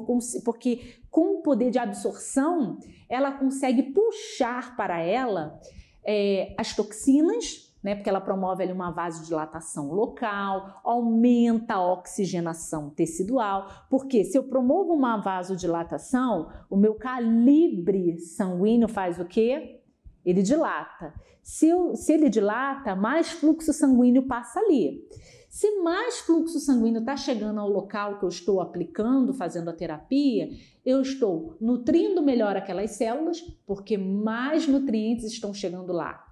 [0.44, 2.78] porque com o poder de absorção,
[3.08, 5.58] ela consegue puxar para ela
[6.04, 13.86] é, as toxinas, né, porque ela promove ali uma vasodilatação local, aumenta a oxigenação tecidual,
[13.88, 19.79] porque se eu promovo uma vasodilatação, o meu calibre sanguíneo faz o quê?
[20.24, 21.14] Ele dilata.
[21.42, 25.06] Se, eu, se ele dilata, mais fluxo sanguíneo passa ali.
[25.48, 30.48] Se mais fluxo sanguíneo está chegando ao local que eu estou aplicando, fazendo a terapia,
[30.86, 36.24] eu estou nutrindo melhor aquelas células, porque mais nutrientes estão chegando lá.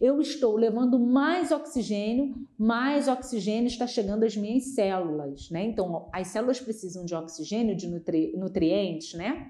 [0.00, 5.64] Eu estou levando mais oxigênio, mais oxigênio está chegando às minhas células, né?
[5.64, 9.48] Então, as células precisam de oxigênio, de nutri nutrientes, né?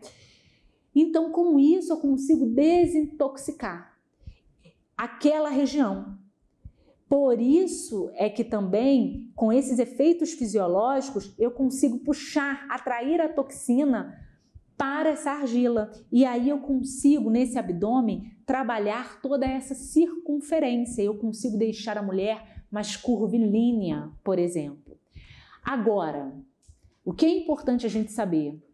[0.98, 3.94] Então, com isso, eu consigo desintoxicar
[4.96, 6.18] aquela região.
[7.06, 14.18] Por isso é que também, com esses efeitos fisiológicos, eu consigo puxar, atrair a toxina
[14.74, 15.92] para essa argila.
[16.10, 21.02] E aí eu consigo, nesse abdômen, trabalhar toda essa circunferência.
[21.02, 24.96] Eu consigo deixar a mulher mais curvilínea, por exemplo.
[25.62, 26.32] Agora,
[27.04, 28.65] o que é importante a gente saber?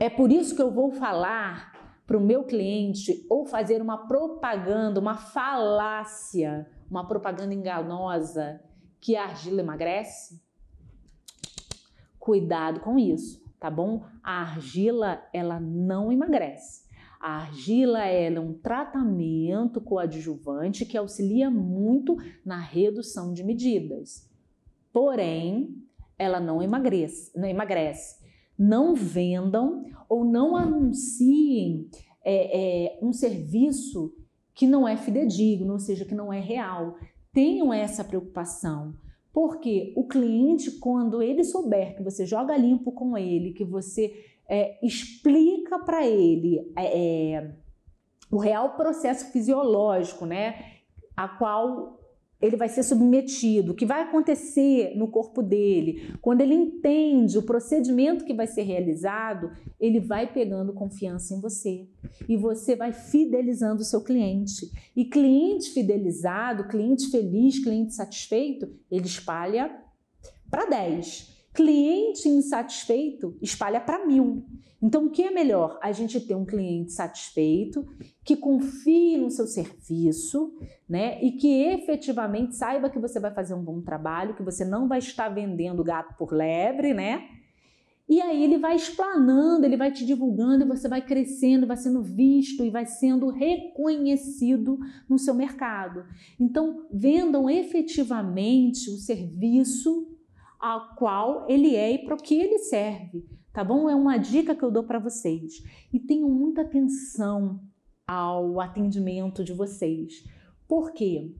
[0.00, 1.72] É por isso que eu vou falar
[2.06, 8.60] para o meu cliente ou fazer uma propaganda, uma falácia uma propaganda enganosa
[9.00, 10.40] que a argila emagrece?
[12.18, 14.04] Cuidado com isso, tá bom?
[14.22, 16.86] A argila, ela não emagrece.
[17.20, 24.28] A argila é um tratamento coadjuvante que auxilia muito na redução de medidas.
[24.92, 25.82] Porém,
[26.18, 28.17] ela não emagrece, não emagrece.
[28.58, 31.88] Não vendam ou não anunciem
[32.24, 34.14] é, é, um serviço
[34.54, 36.96] que não é fidedigno, ou seja, que não é real.
[37.32, 38.94] Tenham essa preocupação.
[39.32, 44.12] Porque o cliente, quando ele souber que você joga limpo com ele, que você
[44.48, 47.54] é, explica para ele é, é,
[48.30, 50.64] o real processo fisiológico, né,
[51.16, 51.97] a qual
[52.40, 56.14] ele vai ser submetido, o que vai acontecer no corpo dele.
[56.20, 61.88] Quando ele entende o procedimento que vai ser realizado, ele vai pegando confiança em você
[62.28, 64.70] e você vai fidelizando o seu cliente.
[64.94, 69.70] E cliente fidelizado, cliente feliz, cliente satisfeito, ele espalha
[70.50, 71.37] para 10.
[71.58, 74.46] Cliente insatisfeito espalha para mil.
[74.80, 75.76] Então, o que é melhor?
[75.82, 77.84] A gente ter um cliente satisfeito,
[78.24, 80.52] que confie no seu serviço,
[80.88, 81.20] né?
[81.20, 85.00] E que efetivamente saiba que você vai fazer um bom trabalho, que você não vai
[85.00, 87.26] estar vendendo gato por lebre, né?
[88.08, 92.04] E aí ele vai explanando, ele vai te divulgando e você vai crescendo, vai sendo
[92.04, 94.78] visto e vai sendo reconhecido
[95.08, 96.04] no seu mercado.
[96.38, 100.17] Então, vendam efetivamente o serviço
[100.60, 103.88] a qual ele é e para o que ele serve, tá bom?
[103.88, 105.62] É uma dica que eu dou para vocês.
[105.92, 107.60] E tenham muita atenção
[108.06, 110.24] ao atendimento de vocês.
[110.66, 111.34] Por quê?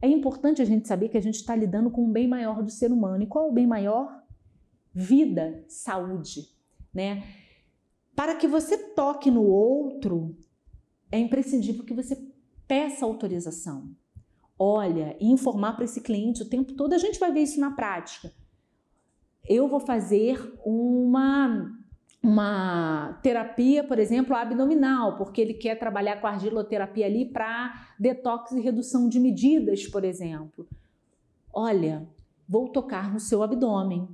[0.00, 2.70] É importante a gente saber que a gente está lidando com um bem maior do
[2.70, 3.22] ser humano.
[3.22, 4.22] E qual é o bem maior?
[4.92, 6.48] Vida, saúde,
[6.92, 7.24] né?
[8.14, 10.36] Para que você toque no outro,
[11.10, 12.16] é imprescindível que você
[12.68, 13.90] peça autorização.
[14.58, 17.72] Olha, e informar para esse cliente o tempo todo, a gente vai ver isso na
[17.72, 18.32] prática.
[19.48, 21.70] Eu vou fazer uma
[22.24, 28.62] uma terapia, por exemplo, abdominal, porque ele quer trabalhar com argiloterapia ali para detox e
[28.62, 30.66] redução de medidas, por exemplo.
[31.52, 32.08] Olha,
[32.48, 34.08] vou tocar no seu abdômen.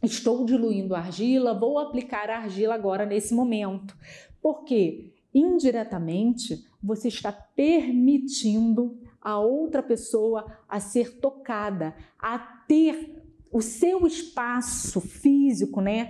[0.00, 3.96] Estou diluindo argila, vou aplicar a argila agora nesse momento.
[4.40, 13.21] Porque indiretamente você está permitindo a outra pessoa a ser tocada, a ter
[13.52, 16.08] o seu espaço físico, né?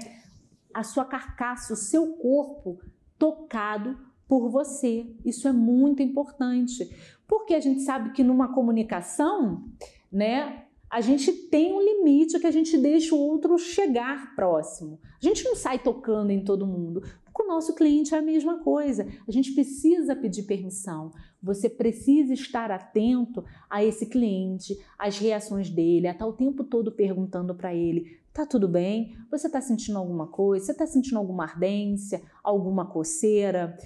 [0.72, 2.80] a sua carcaça, o seu corpo
[3.18, 5.06] tocado por você.
[5.24, 6.88] Isso é muito importante,
[7.26, 9.64] porque a gente sabe que numa comunicação,
[10.10, 14.98] né, a gente tem um limite que a gente deixa o outro chegar próximo.
[15.22, 17.02] A gente não sai tocando em todo mundo.
[17.32, 19.06] Com o nosso cliente é a mesma coisa.
[19.26, 21.10] A gente precisa pedir permissão.
[21.42, 26.92] Você precisa estar atento a esse cliente, às reações dele, a estar o tempo todo
[26.92, 29.16] perguntando para ele: Tá tudo bem?
[29.30, 30.64] Você está sentindo alguma coisa?
[30.64, 32.22] Você está sentindo alguma ardência?
[32.42, 33.76] Alguma coceira?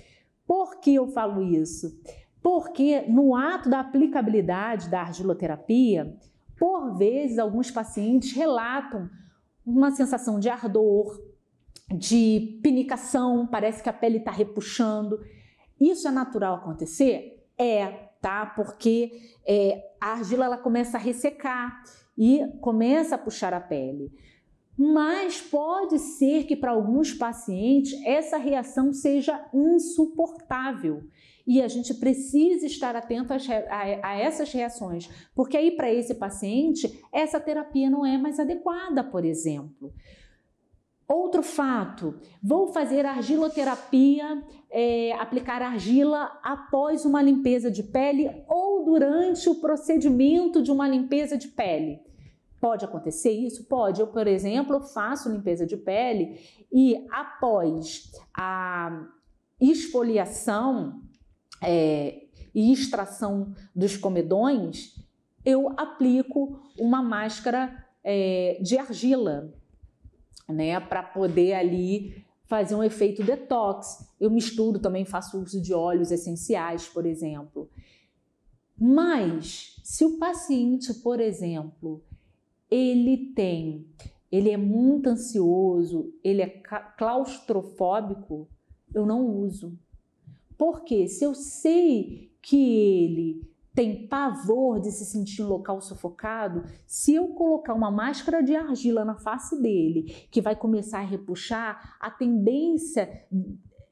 [0.46, 2.00] Por que eu falo isso?
[2.40, 6.16] Porque no ato da aplicabilidade da argiloterapia,
[6.56, 9.10] por vezes alguns pacientes relatam
[9.64, 11.20] uma sensação de ardor,
[11.92, 15.18] de pinicação, parece que a pele está repuxando.
[15.80, 17.35] Isso é natural acontecer?
[17.58, 18.46] É, tá?
[18.46, 19.12] Porque
[19.46, 21.82] é, a argila ela começa a ressecar
[22.16, 24.12] e começa a puxar a pele
[24.78, 31.02] mas pode ser que para alguns pacientes essa reação seja insuportável.
[31.46, 37.40] E a gente precisa estar atento a, essas reações, porque aí para esse paciente essa
[37.40, 39.94] terapia não é mais adequada, por exemplo.
[41.08, 49.48] Outro fato, vou fazer argiloterapia, é, aplicar argila após uma limpeza de pele ou durante
[49.48, 52.00] o procedimento de uma limpeza de pele.
[52.60, 53.68] Pode acontecer isso?
[53.68, 54.00] Pode.
[54.00, 56.40] Eu, por exemplo, faço limpeza de pele
[56.72, 59.06] e após a
[59.60, 61.02] esfoliação
[61.62, 64.94] é, e extração dos comedões,
[65.44, 69.52] eu aplico uma máscara é, de argila,
[70.48, 74.08] né, para poder ali fazer um efeito detox.
[74.20, 77.68] Eu misturo também, faço uso de óleos essenciais, por exemplo.
[78.78, 82.02] Mas se o paciente, por exemplo,
[82.70, 83.86] ele tem,
[84.30, 86.62] ele é muito ansioso, ele é
[86.98, 88.48] claustrofóbico,
[88.94, 89.78] eu não uso.
[90.58, 97.14] Porque se eu sei que ele tem pavor de se sentir em local sufocado, se
[97.14, 102.10] eu colocar uma máscara de argila na face dele, que vai começar a repuxar, a
[102.10, 103.06] tendência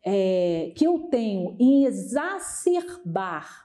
[0.03, 3.65] é, que eu tenho em exacerbar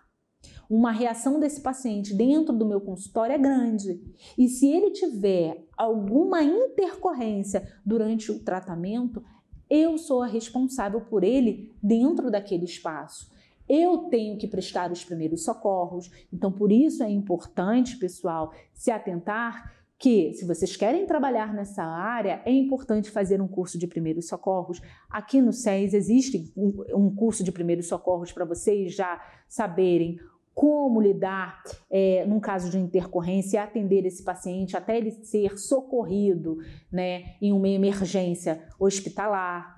[0.69, 3.99] uma reação desse paciente dentro do meu consultório é grande.
[4.37, 9.23] E se ele tiver alguma intercorrência durante o tratamento,
[9.69, 13.38] eu sou a responsável por ele dentro daquele espaço.
[13.69, 16.09] Eu tenho que prestar os primeiros socorros.
[16.33, 22.41] Então, por isso é importante, pessoal, se atentar que, se vocês querem trabalhar nessa área,
[22.45, 24.81] é importante fazer um curso de primeiros socorros.
[25.09, 30.17] Aqui no SES existe um curso de primeiros socorros para vocês já saberem
[30.53, 36.57] como lidar é, num caso de intercorrência atender esse paciente até ele ser socorrido
[36.91, 39.77] né, em uma emergência hospitalar.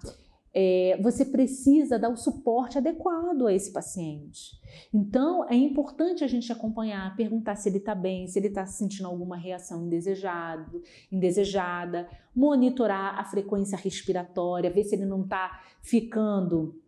[0.54, 4.60] É, você precisa dar o suporte adequado a esse paciente.
[4.93, 9.08] Então, é importante a gente acompanhar, perguntar se ele está bem, se ele está sentindo
[9.08, 10.82] alguma reação indesejado,
[11.12, 16.82] indesejada, monitorar a frequência respiratória, ver se ele não está ficando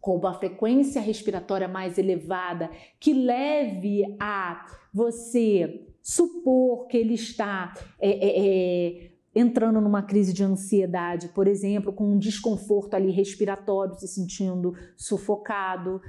[0.00, 8.10] com uma frequência respiratória mais elevada, que leve a você supor que ele está é,
[8.10, 14.06] é, é, entrando numa crise de ansiedade, por exemplo, com um desconforto ali respiratório, se
[14.06, 16.00] sentindo sufocado.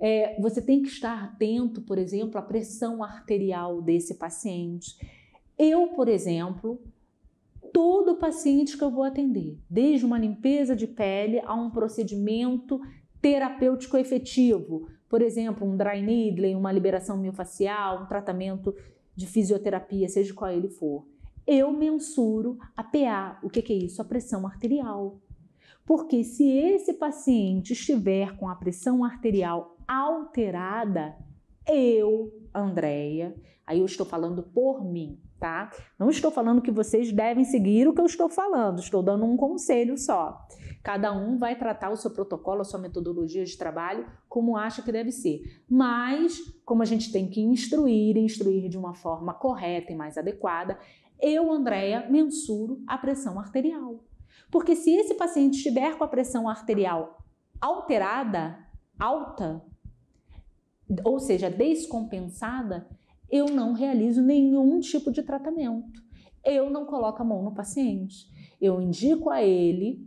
[0.00, 4.96] É, você tem que estar atento, por exemplo, à pressão arterial desse paciente.
[5.58, 6.80] Eu, por exemplo,
[7.72, 12.80] todo paciente que eu vou atender, desde uma limpeza de pele a um procedimento
[13.20, 18.74] terapêutico efetivo, por exemplo, um dry needling, uma liberação miofascial, um tratamento
[19.14, 21.06] de fisioterapia, seja qual ele for.
[21.46, 23.38] Eu mensuro a PA.
[23.42, 24.00] O que é isso?
[24.00, 25.20] A pressão arterial.
[25.84, 31.16] Porque se esse paciente estiver com a pressão arterial alterada,
[31.68, 33.34] eu, Andréia,
[33.66, 35.70] aí eu estou falando por mim, tá?
[35.98, 39.36] Não estou falando que vocês devem seguir o que eu estou falando, estou dando um
[39.36, 40.46] conselho só.
[40.82, 44.90] Cada um vai tratar o seu protocolo, a sua metodologia de trabalho como acha que
[44.90, 45.62] deve ser.
[45.68, 50.78] Mas, como a gente tem que instruir, instruir de uma forma correta e mais adequada,
[51.22, 54.04] eu, Andréia, mensuro a pressão arterial.
[54.50, 57.18] Porque se esse paciente estiver com a pressão arterial
[57.60, 58.58] alterada,
[58.98, 59.64] alta,
[61.04, 62.86] ou seja, descompensada,
[63.30, 66.02] eu não realizo nenhum tipo de tratamento.
[66.44, 68.28] Eu não coloco a mão no paciente.
[68.60, 70.04] Eu indico a ele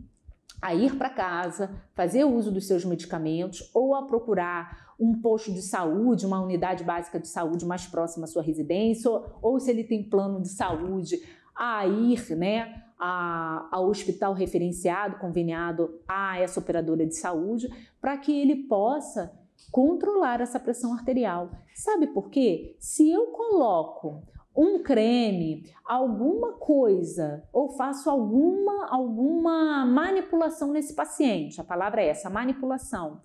[0.60, 5.62] a ir para casa, fazer uso dos seus medicamentos ou a procurar um posto de
[5.62, 9.84] saúde, uma unidade básica de saúde mais próxima à sua residência, ou, ou se ele
[9.84, 11.20] tem plano de saúde,
[11.54, 17.68] a ir, né, a, ao hospital referenciado, conveniado a essa operadora de saúde,
[18.00, 19.32] para que ele possa
[19.70, 21.50] controlar essa pressão arterial.
[21.74, 22.76] Sabe por quê?
[22.78, 24.22] Se eu coloco
[24.56, 32.30] um creme, alguma coisa, ou faço alguma, alguma manipulação nesse paciente, a palavra é essa,
[32.30, 33.20] manipulação,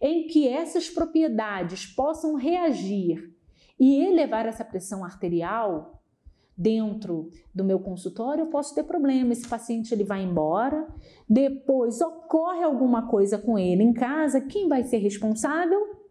[0.00, 3.32] em que essas propriedades possam reagir
[3.78, 6.02] e elevar essa pressão arterial,
[6.56, 9.32] dentro do meu consultório, eu posso ter problema.
[9.32, 10.86] Esse paciente ele vai embora,
[11.28, 16.01] depois ocorre alguma coisa com ele em casa, quem vai ser responsável?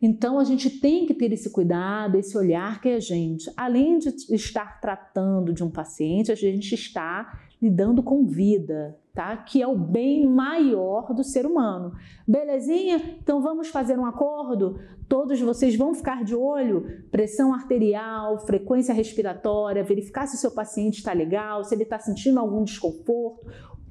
[0.00, 4.08] Então a gente tem que ter esse cuidado, esse olhar que a gente, além de
[4.32, 9.36] estar tratando de um paciente, a gente está lidando com vida, tá?
[9.36, 11.92] Que é o bem maior do ser humano.
[12.26, 13.18] Belezinha?
[13.20, 14.78] Então vamos fazer um acordo?
[15.08, 20.98] Todos vocês vão ficar de olho, pressão arterial, frequência respiratória, verificar se o seu paciente
[20.98, 23.44] está legal, se ele está sentindo algum desconforto,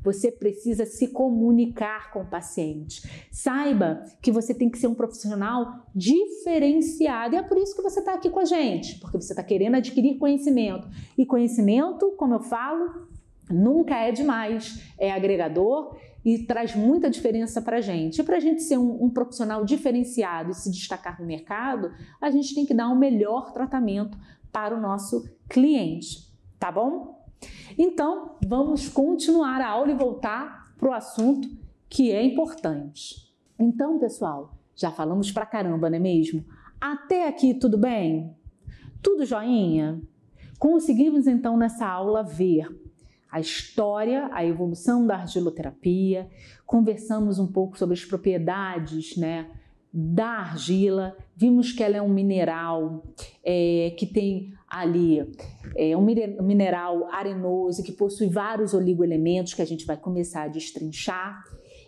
[0.04, 3.02] você precisa se comunicar com o paciente.
[3.32, 7.36] Saiba que você tem que ser um profissional diferenciado.
[7.36, 9.76] E é por isso que você está aqui com a gente, porque você está querendo
[9.76, 10.88] adquirir conhecimento.
[11.18, 13.08] E conhecimento, como eu falo,
[13.50, 14.82] nunca é demais.
[14.98, 18.20] É agregador e traz muita diferença para a gente.
[18.20, 21.92] E para a gente ser um, um profissional diferenciado e se destacar no mercado,
[22.22, 24.18] a gente tem que dar um melhor tratamento
[24.52, 26.28] para o nosso cliente.
[26.60, 27.17] Tá bom?
[27.78, 31.50] Então, vamos continuar a aula e voltar para o assunto
[31.90, 33.34] que é importante.
[33.60, 36.44] Então, pessoal, já falamos pra caramba, não é mesmo?
[36.80, 38.36] Até aqui tudo bem?
[39.02, 40.02] Tudo joinha?
[40.60, 42.68] Conseguimos então nessa aula ver
[43.32, 46.30] a história, a evolução da argiloterapia,
[46.66, 49.50] conversamos um pouco sobre as propriedades, né,
[49.94, 53.04] da argila, vimos que ela é um mineral
[53.44, 55.20] é, que tem ali
[55.76, 61.42] é, um mineral arenoso que possui vários oligoelementos que a gente vai começar a destrinchar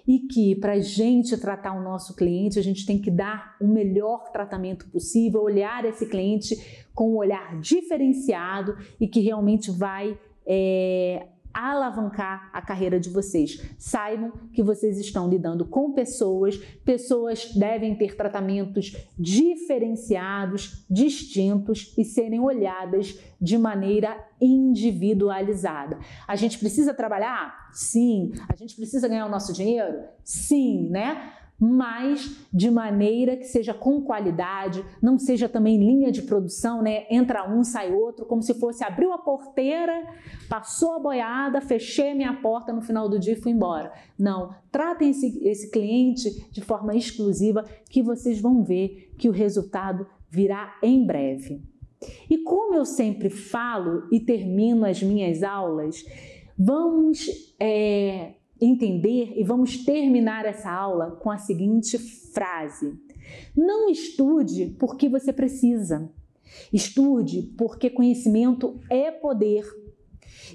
[0.08, 3.68] e que para a gente tratar o nosso cliente a gente tem que dar o
[3.68, 6.56] melhor tratamento possível, olhar esse cliente
[6.96, 10.18] com um olhar diferenciado e que realmente vai
[10.48, 11.28] é,
[11.60, 13.62] alavancar a carreira de vocês.
[13.78, 22.40] Saibam que vocês estão lidando com pessoas, pessoas devem ter tratamentos diferenciados, distintos e serem
[22.40, 26.00] olhadas de maneira individualizada.
[26.28, 27.70] A gente precisa trabalhar?
[27.74, 28.32] Sim.
[28.48, 30.04] A gente precisa ganhar o nosso dinheiro?
[30.24, 31.34] Sim, né?
[31.60, 37.06] Mas de maneira que seja com qualidade, não seja também linha de produção, né?
[37.10, 40.08] Entra um, sai outro, como se fosse abriu a porteira,
[40.48, 43.92] passou a boiada, fechei minha porta no final do dia e fui embora.
[44.18, 50.08] Não, tratem esse, esse cliente de forma exclusiva que vocês vão ver que o resultado
[50.30, 51.62] virá em breve.
[52.30, 56.06] E como eu sempre falo e termino as minhas aulas,
[56.58, 57.28] vamos
[57.60, 62.98] é, entender e vamos terminar essa aula com a seguinte frase:
[63.56, 66.10] Não estude porque você precisa.
[66.74, 69.66] Estude porque conhecimento é poder.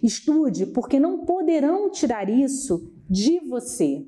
[0.02, 4.06] Estude porque não poderão tirar isso de você.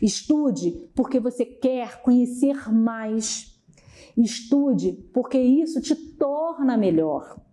[0.00, 3.58] Estude porque você quer conhecer mais.
[4.16, 7.45] Estude porque isso te torna melhor.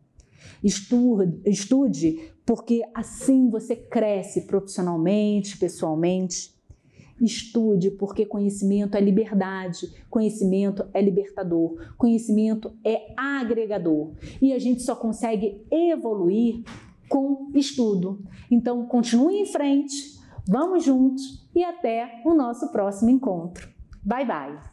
[0.64, 6.54] Estude, estude porque assim você cresce profissionalmente, pessoalmente.
[7.22, 14.96] Estude, porque conhecimento é liberdade, conhecimento é libertador, conhecimento é agregador e a gente só
[14.96, 16.64] consegue evoluir
[17.08, 18.20] com estudo.
[18.50, 19.94] Então, continue em frente,
[20.48, 23.70] vamos juntos e até o nosso próximo encontro.
[24.04, 24.73] Bye bye!